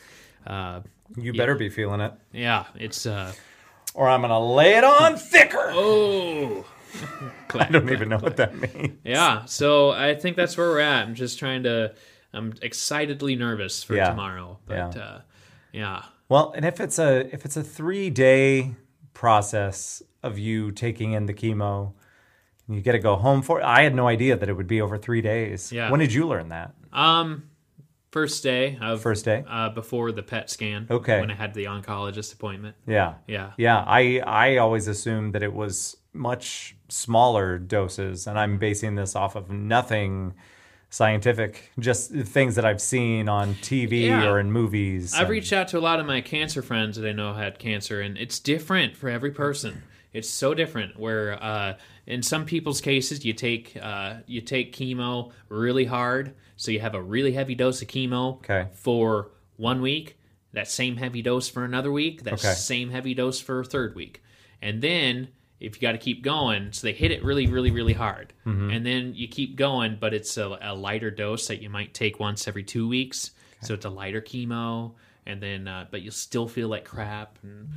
[0.47, 0.81] uh,
[1.17, 3.33] You better be feeling it, yeah, it's uh,
[3.95, 5.71] or I'm gonna lay it on thicker.
[5.73, 6.65] oh,
[7.55, 8.99] I don't even know what that means.
[9.05, 9.45] yeah.
[9.47, 11.07] So I think that's where we're at.
[11.07, 11.95] I'm just trying to.
[12.35, 14.09] I'm excitedly nervous for Yeah.
[14.09, 15.03] tomorrow, but Yeah.
[15.03, 15.21] Uh,
[15.73, 18.75] yeah, Well, and if it's a if it's a three day
[19.15, 21.93] process of you taking in the chemo,
[22.69, 23.63] you get to go home for.
[23.63, 25.73] I had no idea that it would be over three days.
[25.73, 25.91] Yeah.
[25.91, 26.75] When did you learn that?
[26.93, 27.45] Um,
[28.11, 29.45] first day of First day.
[29.49, 30.87] uh, before the PET scan.
[30.91, 31.21] Okay.
[31.21, 32.77] When I had the oncologist appointment.
[32.87, 33.15] Yeah.
[33.27, 33.53] Yeah.
[33.57, 33.83] Yeah.
[33.87, 39.35] I I always assumed that it was much smaller doses, and I'm basing this off
[39.35, 40.35] of nothing
[40.91, 44.29] scientific, just things that I've seen on TV Yeah.
[44.29, 45.15] or in movies.
[45.15, 47.59] I've and- reached out to a lot of my cancer friends that I know had
[47.59, 49.83] cancer, and it's different for every person.
[50.13, 51.01] It's so different.
[51.01, 56.71] Where uh, in some people's cases, you take uh, you take chemo really hard, so
[56.71, 58.67] you have a really heavy dose of chemo Okay.
[58.73, 60.19] for one week.
[60.53, 62.25] That same heavy dose for another week.
[62.25, 62.53] That Okay.
[62.55, 64.23] same heavy dose for a third week,
[64.61, 65.29] and then
[65.61, 68.71] if you got to keep going, so they hit it really, really, really hard, Mm-hmm.
[68.71, 72.19] and then you keep going, but it's a, a lighter dose that you might take
[72.19, 73.31] once every two weeks.
[73.61, 74.95] So it's a lighter chemo,
[75.25, 77.39] and then uh, but you'll still feel like crap.
[77.45, 77.69] And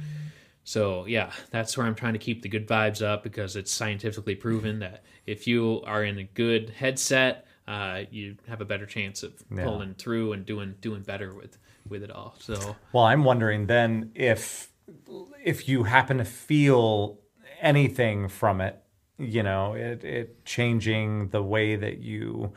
[0.66, 4.34] so yeah, that's where I'm trying to keep the good vibes up because it's scientifically
[4.34, 9.22] proven that if you are in a good headset, uh, you have a better chance
[9.22, 12.36] of pulling through and doing doing better with with it all.
[12.40, 14.72] So Well, I'm wondering then if
[15.44, 17.20] if you happen to feel
[17.62, 18.82] anything from it,
[19.20, 22.54] you know, it, it changing the way that you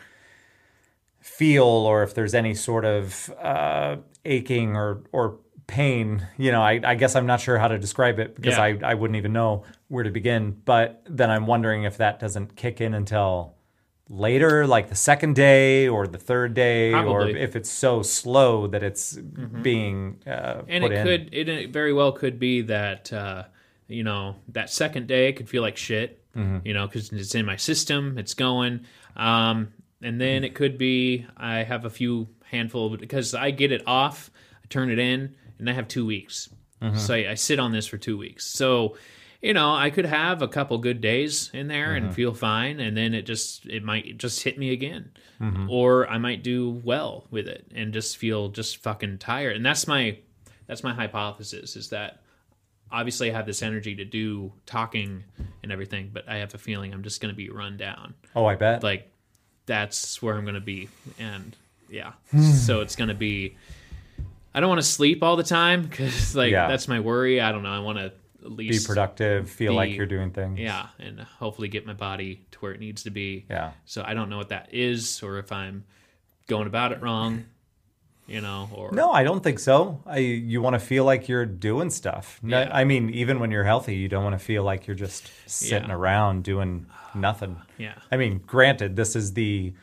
[1.20, 6.26] feel, or if there's any sort of uh, aching or or pain.
[6.36, 8.62] You know, I, I guess I'm not sure how to describe it because Yeah.
[8.64, 10.60] I, I wouldn't even know where to begin.
[10.64, 13.54] But then I'm wondering if that doesn't kick in until
[14.08, 17.34] later, like the second day or the third day, or Probably.
[17.34, 17.42] Mm-hmm.
[17.42, 21.04] if it's so slow that it's being uh, and it in.
[21.06, 23.44] could it, very well could be that uh,
[23.86, 26.58] you know that second day could feel like shit Mm-hmm.
[26.68, 28.84] you know because it's in my system it's going
[29.16, 33.82] um, and then it could be i have a few handful because i get it
[33.88, 34.30] off
[34.62, 36.48] i turn it in and i have two weeks
[36.80, 36.96] Mm-hmm.
[36.96, 38.96] so I, I sit on this for two weeks so
[39.42, 42.06] you know i could have a couple good days in there Mm-hmm.
[42.06, 45.68] and feel fine and then it just it might just hit me again Mm-hmm.
[45.70, 49.86] or i might do well with it and just feel just fucking tired and that's
[49.88, 50.18] my
[50.68, 52.20] that's my hypothesis is that
[52.90, 55.22] obviously I have this energy to do talking
[55.62, 58.14] and everything, but I have a feeling I'm just going to be run down.
[58.34, 58.82] oh, I bet.
[58.82, 59.10] Like
[59.66, 60.88] that's where I'm going to be.
[61.18, 61.54] And
[61.90, 62.40] yeah, Hmm.
[62.52, 63.56] so it's going to be,
[64.54, 66.68] I don't want to sleep all the time because like Yeah.
[66.68, 67.40] that's my worry.
[67.40, 67.72] I don't know.
[67.72, 70.58] I want to at be productive, feel like you're doing things.
[70.58, 73.44] yeah, and hopefully get my body to where it needs to be.
[73.50, 73.72] Yeah.
[73.84, 75.84] So I don't know what that is or if I'm
[76.46, 77.44] going about it wrong,
[78.26, 80.02] you know, or No, I don't think so.
[80.06, 82.38] I you want to feel like you're doing stuff.
[82.42, 82.70] No- Yeah.
[82.72, 85.88] I mean, even when you're healthy, you don't want to feel like you're just sitting
[85.88, 85.94] Yeah.
[85.94, 87.60] around doing nothing.
[87.76, 87.94] yeah.
[88.10, 89.74] I mean, granted, this is the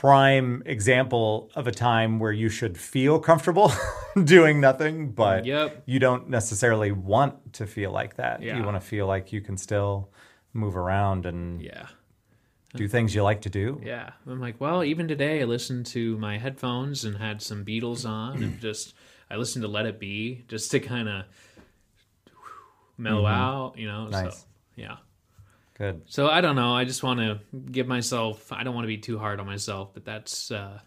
[0.00, 3.72] prime example of a time where you should feel comfortable
[4.24, 5.84] doing nothing, but Yep.
[5.86, 8.42] you don't necessarily want to feel like that.
[8.42, 8.58] Yeah.
[8.58, 10.10] You want to feel like you can still
[10.52, 11.86] move around and Yeah.
[12.74, 13.80] do things you like to do.
[13.82, 14.10] Yeah.
[14.26, 18.42] I'm like, well, even today I listened to my headphones and had some Beatles on
[18.42, 18.92] and just
[19.30, 21.24] I listened to Let It Be just to kind of
[22.98, 24.02] mellow out, you know.
[24.10, 24.24] Mm-hmm.
[24.26, 24.40] Nice.
[24.40, 24.44] So,
[24.76, 24.96] yeah.
[25.78, 26.02] Good.
[26.06, 26.74] So I don't know.
[26.74, 28.52] I just want to give myself.
[28.52, 30.78] I don't want to be too hard on myself, but that's uh,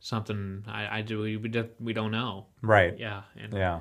[0.00, 1.20] something I, I do.
[1.20, 2.46] We we, don't- know.
[2.62, 2.98] Right.
[2.98, 3.80] Yeah, and Yeah.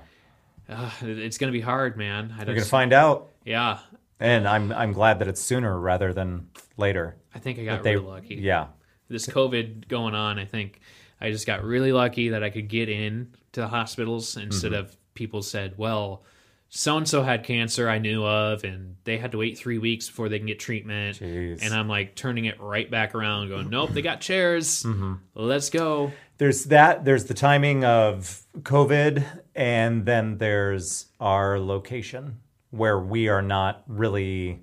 [0.68, 2.32] uh, it's gonna be hard, man.
[2.34, 3.30] I You're going to find out.
[3.46, 3.80] yeah.
[4.22, 7.16] And I'm I'm glad that it's sooner rather than later.
[7.34, 8.36] I think I got They, really lucky.
[8.36, 8.68] yeah,
[9.08, 10.82] this COVID going on, I think
[11.22, 14.82] I just got really lucky that I could get in to the hospitals instead Mm-hmm.
[14.82, 16.24] of people said, well,
[16.70, 20.08] so and so had cancer I knew of, and they had to wait three weeks
[20.08, 21.20] before they can get treatment.
[21.20, 21.64] Jeez.
[21.64, 24.84] And I'm like turning it right back around, going, nope, they got chairs.
[24.84, 25.14] Mm-hmm.
[25.36, 26.12] Let's go.
[26.38, 27.06] there's that.
[27.06, 29.24] There's the timing of COVID,
[29.56, 32.40] and then there's our location
[32.72, 34.62] where we are not really.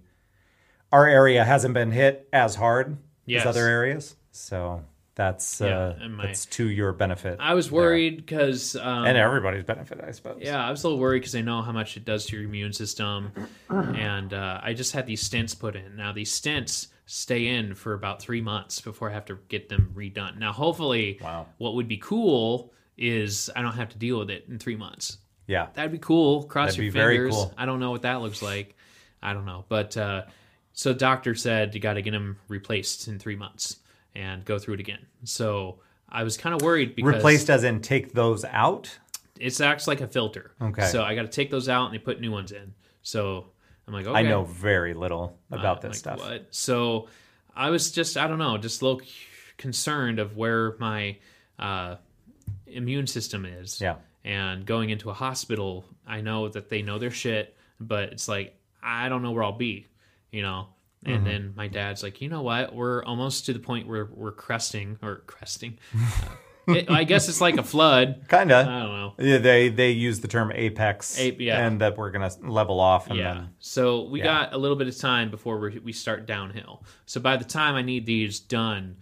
[0.93, 3.43] Our area hasn't been hit as hard Yes.
[3.45, 4.85] as other areas, so
[5.17, 5.67] that's uh,
[5.99, 7.39] Yeah, and my- that's to your benefit.
[7.41, 10.39] I was worried because um, and everybody's benefit, I suppose.
[10.41, 12.45] Yeah, I was a little worried because I know how much it does to your
[12.45, 13.33] immune system,
[13.69, 15.97] and uh, I just had these stents put in.
[15.97, 19.93] Now these stents stay in for about three months before I have to get them
[19.97, 20.39] redone.
[20.39, 21.47] Now, hopefully, Wow.
[21.59, 25.19] what would be cool is I don't have to deal with it in three months.
[25.47, 25.69] Yeah.
[25.75, 26.43] that'd be cool.
[26.43, 27.35] Cross That'd your be very fingers.
[27.35, 27.55] cool.
[27.57, 28.75] I don't know what that looks like.
[29.23, 30.23] I don't know, but uh,
[30.73, 33.77] so doctor said you got to get them replaced in three months
[34.17, 35.05] and go through it again.
[35.25, 38.99] So I was kind of worried because Replaced as in take those out.
[39.39, 40.53] it acts like a filter.
[40.61, 40.87] Okay.
[40.87, 42.73] So I got to take those out and they put new ones in.
[43.03, 43.47] So
[43.87, 44.19] I'm like, okay.
[44.19, 46.19] I know very little about Uh, this like, stuff.
[46.21, 46.47] What?
[46.51, 47.09] So
[47.55, 49.03] I was just I don't know, just a little
[49.59, 51.19] concerned of where my
[51.59, 51.97] uh,
[52.67, 53.81] immune system is.
[53.81, 53.97] Yeah.
[54.25, 58.59] And going into a hospital, I know that they know their shit, but it's like
[58.83, 59.87] I don't know where I'll be,
[60.31, 60.69] you know.
[61.07, 61.25] And Mm-hmm.
[61.25, 62.75] then my dad's like, you know what?
[62.75, 65.79] We're almost to the point where we're cresting or cresting.
[66.69, 68.25] Uh, it, I guess it's like a flood.
[68.29, 68.57] Kinda.
[68.57, 69.15] I don't know.
[69.21, 71.65] Yeah, they they use the term apex, Ape- yeah.
[71.65, 73.35] and that we're gonna level off, and Yeah.
[73.35, 74.25] then So we Yeah.
[74.25, 76.85] got a little bit of time before we we start downhill.
[77.05, 78.97] So by the time I need these done,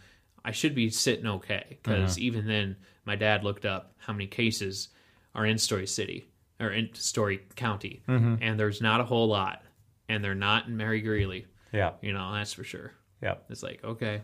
[0.45, 1.79] I should be sitting okay.
[1.83, 2.23] Because Mm-hmm.
[2.27, 2.77] even then,
[3.07, 4.89] my dad looked up how many cases
[5.35, 6.27] are in Story City
[6.61, 8.43] or in Story County, Mm-hmm.
[8.43, 9.63] and there's not a whole lot,
[10.11, 11.47] and they're not in Mary Greeley.
[11.75, 12.93] Yeah, You know, that's for sure.
[13.23, 14.23] yeah, It's like okay.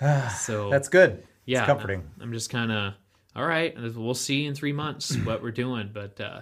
[0.38, 1.24] so that's good.
[1.46, 2.04] yeah, it's comforting.
[2.20, 2.94] I'm just kind of
[3.34, 3.74] all right.
[3.94, 6.40] We'll see in three months what we're doing, but uh,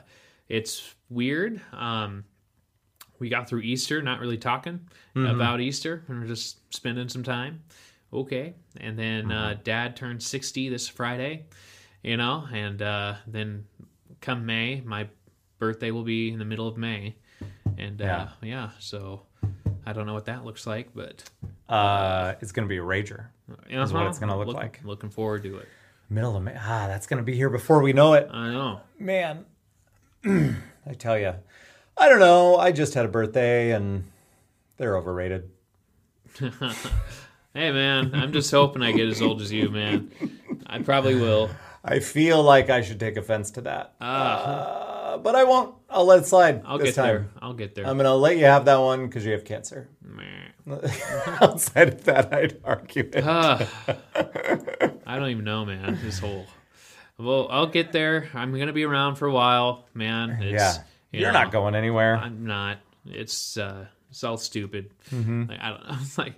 [0.48, 1.60] it's weird.
[1.72, 2.24] Um,
[3.20, 4.80] we got through Easter, not really talking
[5.14, 5.26] Mm-hmm.
[5.34, 7.62] about Easter, and we're just spending some time.
[8.12, 9.62] Okay, and then uh, Mm-hmm.
[9.62, 11.46] Dad turned sixty this Friday,
[12.02, 13.64] you know, and uh, then
[14.20, 15.08] come May, my
[15.58, 17.14] birthday will be in the middle of May,
[17.78, 18.28] and uh, Yeah.
[18.42, 19.22] yeah, so
[19.86, 21.22] I don't know what that looks like, but
[21.68, 23.26] Uh, it's gonna be a rager.
[23.68, 24.80] you know, Is what it's gonna look looking- like.
[24.84, 25.68] Looking forward to it.
[26.10, 26.54] Middle of May.
[26.56, 28.28] Ah, that's gonna be here before we know it.
[28.30, 28.80] I know.
[28.98, 29.44] Man,
[30.24, 31.34] I tell you,
[31.96, 32.56] I don't know.
[32.56, 34.04] I just had a birthday, and
[34.76, 35.50] they're overrated.
[37.56, 40.10] Hey man, I'm just hoping I get as old as you, man.
[40.66, 41.50] I probably will.
[41.84, 45.74] I feel like I should take offense to that, Ah, uh, but I won't.
[45.88, 47.06] I'll let it slide I'll this get time.
[47.06, 47.28] there.
[47.40, 47.86] I'll get there.
[47.86, 49.88] I'm gonna let you have that one because you have cancer.
[51.42, 53.22] Outside of that, I'd argue it.
[53.24, 53.68] Ah.
[55.06, 55.98] I don't even know, man.
[56.02, 56.46] This whole.
[57.18, 58.28] Well, I'll get there.
[58.34, 60.30] I'm gonna be around for a while, man.
[60.42, 62.16] It's, yeah, you you're know, not going anywhere.
[62.16, 62.78] I'm not.
[63.06, 64.90] It's uh, it's all stupid.
[65.10, 65.44] Mm-hmm.
[65.50, 65.96] Like, I don't know.
[66.00, 66.34] It's like,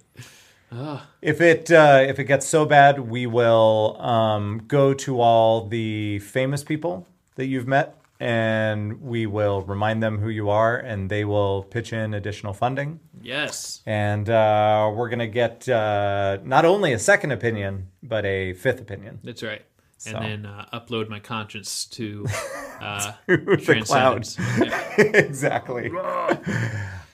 [1.23, 6.19] If it uh, if it gets so bad, we will um, go to all the
[6.19, 7.07] famous people
[7.37, 11.93] that you've met, and we will remind them who you are, and they will pitch
[11.93, 13.01] in additional funding.
[13.23, 18.81] yes, And uh, we're gonna get uh, not only a second opinion, but a fifth
[18.81, 19.21] opinion.
[19.23, 19.63] that's right.
[20.07, 22.27] And then uh, upload my conscience to
[22.81, 24.29] uh, the cloud.
[24.61, 25.09] Okay.
[25.19, 25.91] exactly.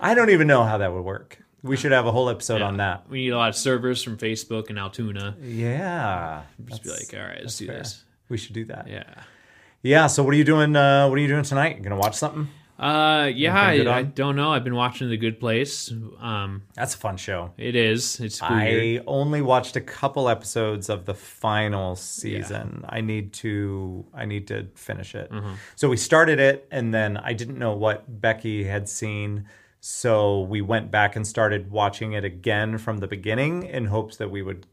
[0.00, 1.38] I don't even know how that would work.
[1.62, 3.08] We should have a whole episode on that.
[3.08, 5.36] We need a lot of servers from Facebook and Altoona.
[5.40, 6.42] Yeah.
[6.64, 7.78] Just be like, all right, let's do fair.
[7.78, 8.02] this.
[8.28, 8.88] We should do that.
[8.88, 9.04] Yeah.
[9.82, 10.06] Yeah.
[10.06, 10.74] So what are you doing?
[10.76, 11.76] Uh, what are you doing tonight?
[11.76, 12.48] You gonna watch something?
[12.78, 14.50] Uh, yeah, I, I don't know.
[14.50, 15.92] I've been watching The Good Place.
[16.18, 17.52] Um, That's a fun show.
[17.56, 18.18] it is.
[18.18, 19.00] It's weird.
[19.00, 22.84] I only watched a couple episodes of the final season.
[22.88, 25.30] I need to I need to finish it.
[25.30, 25.52] Mm-hmm.
[25.76, 29.46] So we started it and then I didn't know what Becky had seen.
[29.78, 34.30] So we went back and started watching it again from the beginning in hopes that
[34.30, 34.66] we would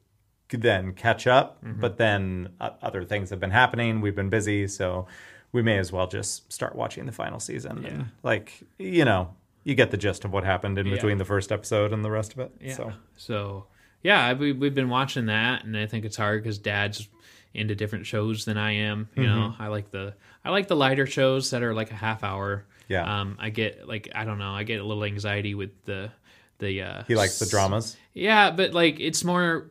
[0.57, 1.63] then catch up.
[1.63, 1.79] Mm-hmm.
[1.81, 4.01] But then uh, other things have been happening.
[4.01, 5.07] We've been busy, so
[5.51, 7.81] we may as well just start watching the final season.
[7.83, 7.89] Yeah.
[7.89, 9.33] And like, you know,
[9.63, 10.95] you get the gist of what happened in Yeah.
[10.95, 12.51] between the first episode and the rest of it.
[12.61, 12.73] Yeah.
[12.75, 13.65] So So,
[14.03, 17.07] yeah, we, we've been watching that, and I think it's hard because Dad's
[17.53, 19.09] into different shows than I am.
[19.15, 19.61] You know, Mm-hmm.
[19.61, 20.13] I like the
[20.45, 22.63] I like the lighter shows that are like a half hour.
[22.87, 23.21] Yeah.
[23.21, 24.51] Um, I get like I don't know.
[24.53, 26.11] I get a little anxiety with the
[26.59, 26.81] the.
[26.83, 27.97] Uh, He likes the dramas.
[28.13, 29.67] Yeah, but like it's more.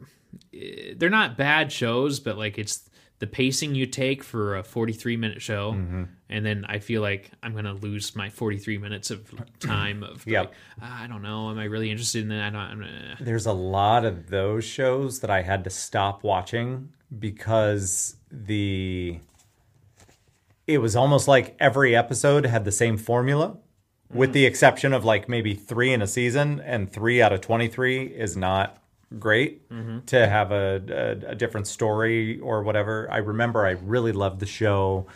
[0.54, 2.88] Eh, They're not bad shows, but like it's
[3.20, 6.04] the pacing you take for a 43 minute show, Mm-hmm.
[6.28, 10.44] and then I feel like I'm gonna lose my 43 minutes of time of Yep.
[10.46, 12.42] like "Ah, I don't know, am I really interested in that?
[12.42, 12.60] I don't.
[12.60, 18.16] I'm, eh." There's a lot of those shows that I had to stop watching because
[18.30, 19.18] the
[20.66, 23.56] it was almost like every episode had the same formula
[24.12, 28.02] with the exception of like maybe 3 in a season and 3 out of 23
[28.04, 28.76] is not
[29.18, 30.00] great mm-hmm.
[30.06, 30.82] to have a,
[31.26, 33.08] a, a different story or whatever.
[33.10, 35.06] I remember I really loved the show.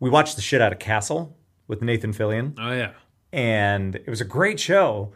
[0.00, 1.36] We watched the shit out of Castle
[1.68, 2.92] with Nathan Fillion Oh yeah.
[3.32, 5.12] and it was a great show.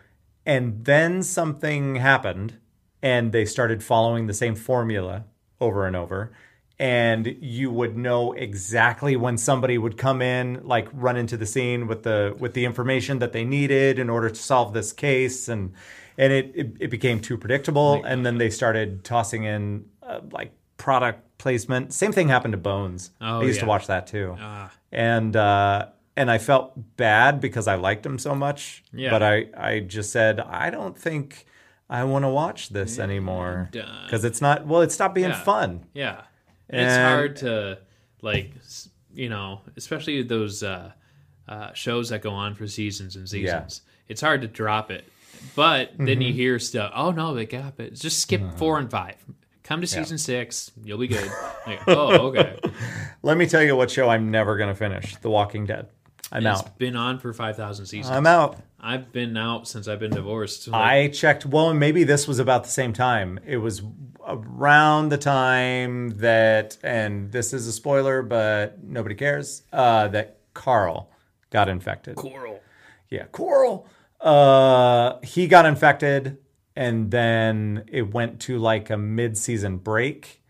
[0.46, 2.58] And then something happened,
[3.02, 5.24] and they started following the same formula
[5.60, 6.32] over and over.
[6.78, 11.86] And you would know exactly when somebody would come in, like run into the scene
[11.86, 15.74] with the with the information that they needed in order to solve this case, and
[16.18, 18.02] and it it, it became too predictable.
[18.04, 21.92] And then they started tossing in uh, like product placement.
[21.92, 23.10] Same thing happened to Bones.
[23.20, 24.36] Oh, I used to watch that too.
[24.38, 24.70] Ah.
[24.92, 25.86] and uh,
[26.16, 28.82] and I felt bad because I liked him so much.
[28.92, 29.10] Yeah.
[29.10, 31.46] But I I just said I don't think
[31.88, 34.80] I want to watch this anymore because it's not well.
[34.82, 35.42] It stopped being Yeah.
[35.42, 35.86] fun.
[35.94, 36.22] Yeah,
[36.68, 37.78] and it's hard to
[38.22, 38.52] like
[39.12, 40.92] you know, especially those uh,
[41.48, 43.82] uh, shows that go on for seasons and seasons.
[44.08, 45.04] It's hard to drop it,
[45.54, 46.22] but then Mm-hmm.
[46.22, 46.92] you hear stuff.
[46.94, 47.94] Oh no, they got it.
[47.94, 48.52] Just skip Uh-huh.
[48.56, 49.16] four and five.
[49.62, 51.30] Come to season six, you'll be good.
[51.66, 52.58] Like, oh, okay.
[53.22, 55.88] Let me tell you what show I'm never gonna finish: The Walking Dead.
[56.32, 56.78] I'm It's out.
[56.78, 58.16] been on for five thousand seasons.
[58.16, 58.56] I'm out.
[58.80, 60.66] I've been out since I've been divorced.
[60.68, 61.44] Like, I checked.
[61.46, 63.38] Well, maybe this was about the same time.
[63.46, 63.82] It was
[64.26, 69.62] around the time that, and this is a spoiler, but nobody cares.
[69.72, 71.10] Uh, that Carl
[71.50, 72.16] got infected.
[72.16, 72.60] Coral.
[73.10, 73.86] Yeah, Coral.
[74.20, 76.38] Uh, he got infected,
[76.76, 80.42] and then it went to like a mid-season break.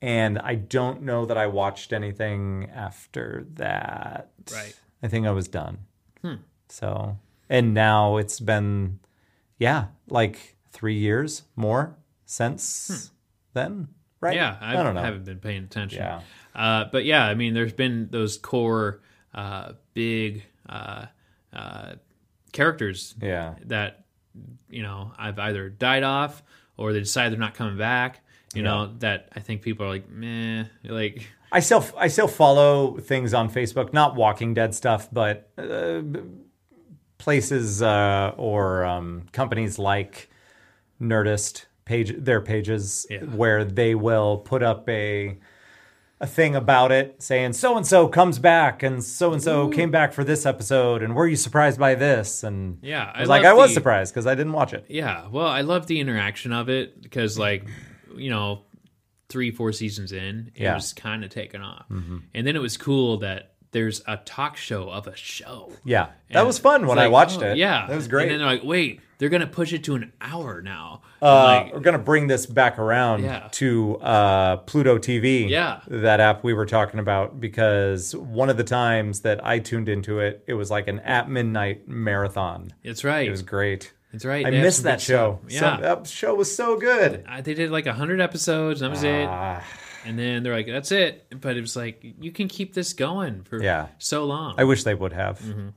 [0.00, 4.30] And I don't know that I watched anything after that.
[4.52, 4.74] Right.
[5.02, 5.78] I think I was done.
[6.68, 9.00] So, and now it's been,
[9.58, 13.10] yeah, like three years more since
[13.52, 13.88] then,
[14.20, 14.34] right?
[14.34, 15.02] Yeah, I, I don't know.
[15.02, 15.98] haven't been paying attention.
[16.02, 16.20] Yeah.
[16.54, 19.02] Uh, but yeah, I mean, there's been those core
[19.34, 21.06] uh, big uh,
[21.52, 21.92] uh,
[22.54, 23.56] characters Yeah.
[23.66, 24.04] that
[24.70, 26.42] you know I've either died off
[26.78, 28.22] or they decide they're not coming back.
[28.54, 32.96] You know that I think people are like, meh, like I still I still follow
[32.98, 36.02] things on Facebook, not Walking Dead stuff, but uh,
[37.18, 40.30] places uh, or um, companies like
[41.00, 43.24] Nerdist page their pages Yeah.
[43.24, 45.36] where they will put up a
[46.24, 49.90] a thing about it saying so and so comes back and so and so came
[49.90, 53.12] back for this episode and were you surprised by this and yeah.
[53.14, 54.86] I was like I was the- surprised because I didn't watch it.
[54.88, 57.66] Yeah, well, I love the interaction of it because, like,
[58.16, 58.62] you know,
[59.28, 60.68] three, four seasons in, it Yeah.
[60.70, 60.74] Mm-hmm.
[60.76, 64.88] was kind of taken off, and then it was cool that there's a talk show
[64.88, 65.70] of a show.
[65.84, 67.58] Yeah, that And was fun when it's I watched oh, it.
[67.58, 68.22] Yeah, that was great.
[68.22, 71.74] And then they're like, "Wait, they're gonna push it to an hour now." Uh, like,
[71.74, 73.48] we're gonna bring this back around Yeah.
[73.52, 75.48] to uh, Pluto TV.
[75.48, 75.80] Yeah.
[75.88, 80.20] that app we were talking about because one of the times that I tuned into
[80.20, 82.72] it, it was like an at midnight marathon.
[82.82, 83.26] it's right.
[83.26, 83.92] It was great.
[84.12, 84.46] it's right.
[84.46, 85.40] I missed that show.
[85.48, 85.52] stuff.
[85.52, 87.24] Yeah, that show was so good.
[87.28, 88.80] I, they did like hundred episodes.
[88.80, 89.28] That was it.
[90.04, 93.42] And then they're like, "That's it." But it was like, you can keep this going
[93.44, 93.88] for Yeah.
[93.98, 94.54] so long.
[94.58, 95.38] I wish they would have.
[95.40, 95.68] Mm-hmm.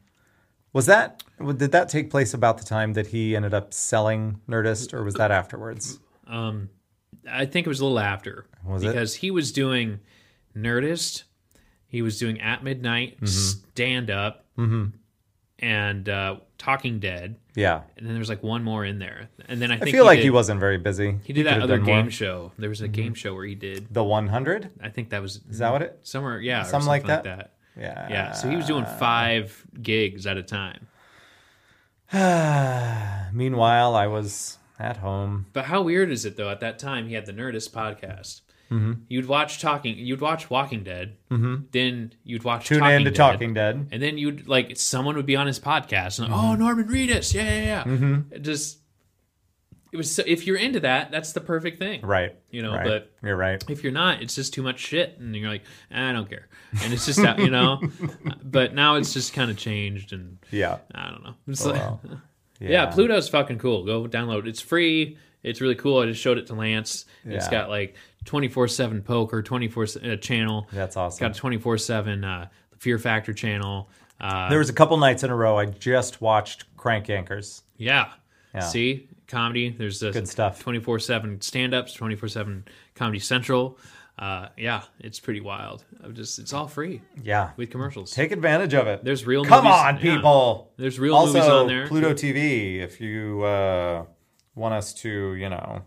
[0.73, 1.23] Was that
[1.57, 5.15] did that take place about the time that he ended up selling Nerdist, or was
[5.15, 5.99] that afterwards?
[6.27, 6.69] Um,
[7.29, 8.87] I think it was a little after Was it?
[8.87, 10.01] because he was doing
[10.55, 11.23] Nerdist,
[11.87, 13.25] he was doing At Midnight, Mm-hmm.
[13.71, 14.45] Stand Up,
[15.59, 19.29] and uh, Talking Dead, Yeah, and then there's like one more in there.
[19.47, 21.19] And then I I think feel like did, he wasn't very busy.
[21.23, 21.95] he did that other game more.
[22.01, 22.09] Mm-hmm.
[22.09, 22.51] show.
[22.57, 23.93] There was a game show where he did.
[23.93, 24.71] The 100.
[24.81, 25.99] I think that was Is that what it?
[26.03, 26.39] somewhere?
[26.41, 27.37] Yeah, Something something, like like that?
[27.37, 27.53] that.
[27.79, 28.07] Yeah.
[28.09, 30.87] Yeah, so he was doing five gigs at a time.
[33.33, 35.45] Meanwhile, I was at home.
[35.53, 36.49] But how weird is it though?
[36.49, 38.41] At that time, he had the Nerdist podcast.
[38.71, 38.93] Mm-hmm.
[39.07, 39.97] You'd watch Talking.
[39.97, 41.17] You'd watch Walking Dead.
[41.31, 41.55] Mm-hmm.
[41.71, 43.15] Then you'd watch Tune Talking in to Dead.
[43.15, 43.87] Talking Dead.
[43.91, 46.51] and then you'd like someone would be on his podcast and like, Mm-hmm.
[46.51, 48.17] oh Norman Reedus, yeah, yeah, yeah.
[48.31, 48.79] It just
[49.93, 52.35] it was so, if you're into that, that's the perfect thing, Right.
[52.51, 52.85] You know, right.
[52.85, 53.63] but- you're right.
[53.69, 56.47] If you're not, it's just too much shit, and you're like, I don't care,
[56.83, 57.81] and it's just you know.
[58.43, 60.79] but now it's just kind of changed, and Yeah.
[60.93, 61.35] I don't know.
[61.47, 61.99] It's like, Oh,
[62.59, 62.87] Well, yeah.
[62.87, 63.85] Pluto's fucking cool.
[63.85, 64.45] Go download.
[64.47, 65.17] It's free.
[65.43, 65.99] It's really cool.
[65.99, 67.05] I just showed it to Lance.
[67.23, 67.51] It's Yeah.
[67.51, 67.95] got like
[68.25, 70.67] 24 seven poker, 24 uh, channel.
[70.71, 71.19] That's awesome.
[71.27, 72.47] Got a 24 seven uh,
[72.79, 73.89] Fear Factor channel.
[74.19, 77.61] Uh, There was a couple nights in a row I just watched Crank Yankers.
[77.77, 78.11] Yeah.
[78.53, 78.61] Yeah.
[78.61, 79.69] See, comedy.
[79.69, 80.59] There's this Good stuff.
[80.59, 81.93] Twenty four seven stand ups.
[81.93, 82.65] Twenty four seven
[82.95, 83.77] Comedy Central.
[84.17, 85.85] Uh, yeah, it's pretty wild.
[86.03, 87.51] I'm just it's all free Yeah.
[87.55, 88.11] with commercials.
[88.11, 89.03] Take advantage of it.
[89.03, 89.45] There's real.
[89.45, 90.15] Come movies- on, yeah.
[90.15, 90.71] people.
[90.77, 91.87] There's real also, movies on there.
[91.87, 94.05] Pluto TV, if you uh,
[94.55, 95.83] want us to, you know,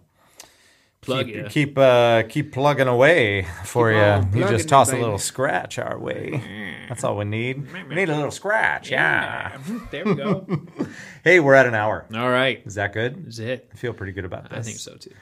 [1.02, 1.48] Plug keep ya.
[1.48, 4.40] keep, uh, keep plugging away for Keep you.
[4.42, 6.42] You just it, toss a little scratch our way.
[6.88, 7.72] That's all we need.
[7.88, 8.90] We need a little scratch.
[8.90, 9.58] Yeah.
[9.90, 10.46] there we go.
[11.24, 12.06] Hey, we're at an hour.
[12.14, 12.62] all right.
[12.66, 13.26] Is that good?
[13.28, 13.68] Is it?
[13.72, 14.58] I feel pretty good about this.
[14.58, 15.12] I think so too.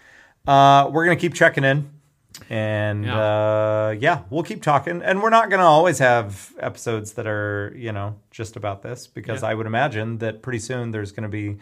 [0.47, 1.91] Uh, we're gonna keep checking in,
[2.49, 3.19] and Yeah.
[3.19, 5.03] uh, yeah, we'll keep talking.
[5.03, 9.43] And we're not gonna always have episodes that are you know just about this because
[9.43, 9.49] Yeah.
[9.49, 11.59] I would imagine that pretty soon there's gonna be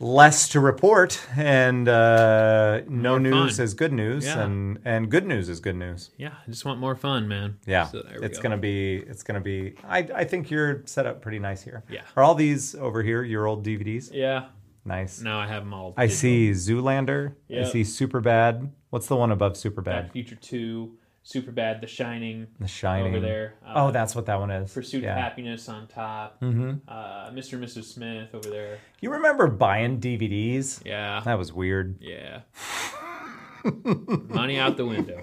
[0.00, 3.64] less to report, and uh, no More news fun.
[3.64, 4.42] is good news, Yeah.
[4.42, 6.10] and and good news is good news.
[6.16, 7.58] Yeah, I just want more fun, man.
[7.66, 8.42] Yeah, So it's go.
[8.44, 9.74] gonna be it's gonna be.
[9.84, 11.84] I I think you're set up pretty nice here.
[11.88, 12.02] Yeah.
[12.16, 14.10] Are all these over here your old DVDs?
[14.12, 14.46] Yeah.
[14.84, 15.20] Nice.
[15.20, 15.94] Now I have them all.
[15.96, 17.30] I see Zoolander.
[17.30, 17.64] I Yeah.
[17.66, 18.68] see Superbad.
[18.90, 20.06] What's the one above Back Superbad?
[20.06, 21.80] to Future Two, super bad.
[21.80, 23.14] The Shining The Shining.
[23.14, 23.54] over there.
[23.66, 24.72] Oh, Uh, that's what that one is.
[24.72, 25.12] Pursuit yeah.
[25.12, 26.40] of Happiness on top.
[26.40, 26.72] Mm-hmm.
[26.88, 27.54] Uh, Mr.
[27.54, 27.84] and Mrs.
[27.84, 28.78] Smith over there.
[29.00, 30.82] You remember buying DVDs?
[30.84, 31.20] Yeah.
[31.24, 31.96] That was weird.
[32.00, 32.40] Yeah.
[33.64, 35.20] Money out the window.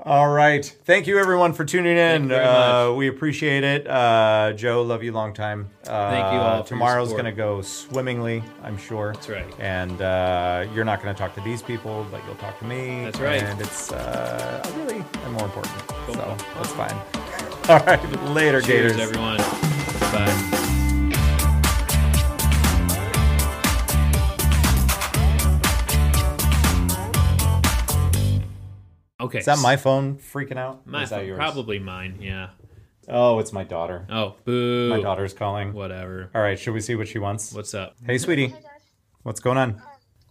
[0.00, 0.64] All right.
[0.84, 1.96] Thank you, everyone, for tuning in.
[1.96, 3.86] Thank you very uh, we appreciate it.
[3.86, 5.70] Uh, Joe, love you long time.
[5.86, 9.12] Uh, Thank you all your Tomorrow's going to go swimmingly, I'm sure.
[9.12, 9.46] That's right.
[9.58, 13.04] And uh, you're not going to talk to these people, but you'll talk to me.
[13.04, 13.42] That's right.
[13.42, 15.74] And it's uh, really I'm more important.
[15.88, 16.14] Cool.
[16.14, 16.96] So that's fine.
[17.68, 18.22] All right.
[18.30, 19.00] Later, Cheers, Gators.
[19.00, 19.38] everyone.
[20.12, 20.58] Bye.
[29.22, 29.38] Okay.
[29.38, 30.86] Is that my phone freaking out?
[30.86, 31.36] My is that phone, yours?
[31.38, 32.18] probably mine.
[32.20, 32.50] Yeah.
[33.08, 34.06] Oh, it's my daughter.
[34.10, 34.88] Oh, boo.
[34.90, 35.72] My daughter's calling.
[35.72, 36.30] Whatever.
[36.34, 36.58] All right.
[36.58, 37.52] Should we see what she wants?
[37.52, 37.96] What's up?
[38.04, 38.48] Hey, sweetie.
[38.48, 38.68] Hi, Dad.
[39.22, 39.70] What's going on?
[39.70, 39.82] Um,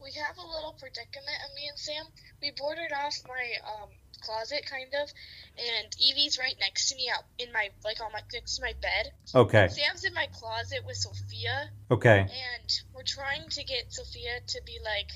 [0.03, 2.05] we have a little predicament, and me and Sam,
[2.41, 3.89] we boarded off my um
[4.21, 5.09] closet, kind of,
[5.57, 8.73] and Evie's right next to me, out in my like on my next to my
[8.81, 9.11] bed.
[9.33, 9.67] Okay.
[9.69, 12.19] Sam's in my closet with Sophia, Okay.
[12.19, 15.09] and we're trying to get Sophia to be like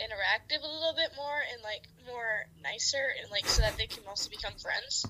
[0.00, 4.02] interactive a little bit more and like more nicer, and like so that they can
[4.08, 5.06] also become friends.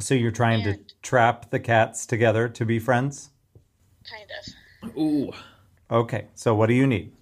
[0.00, 3.30] So you're trying to trap the cats together to be friends?
[4.10, 4.96] Kind of.
[4.96, 5.32] Ooh.
[5.90, 6.26] Okay.
[6.34, 7.12] So what do you need?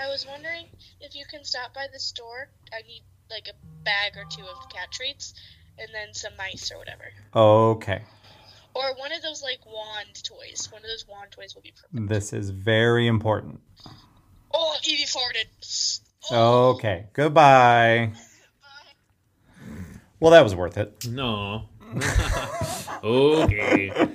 [0.00, 0.66] I was wondering
[1.00, 2.48] if you can stop by the store.
[2.72, 5.34] I need like a bag or two of cat treats,
[5.78, 7.04] and then some mice or whatever.
[7.34, 8.02] Okay.
[8.74, 10.68] Or one of those like wand toys.
[10.70, 12.08] One of those wand toys will be perfect.
[12.08, 13.60] This is very important.
[14.54, 16.00] Oh, Evie farted.
[16.30, 16.70] Oh.
[16.70, 17.06] Okay.
[17.12, 18.12] Goodbye.
[20.20, 21.06] Well, that was worth it.
[21.08, 21.68] No.
[23.04, 24.08] okay.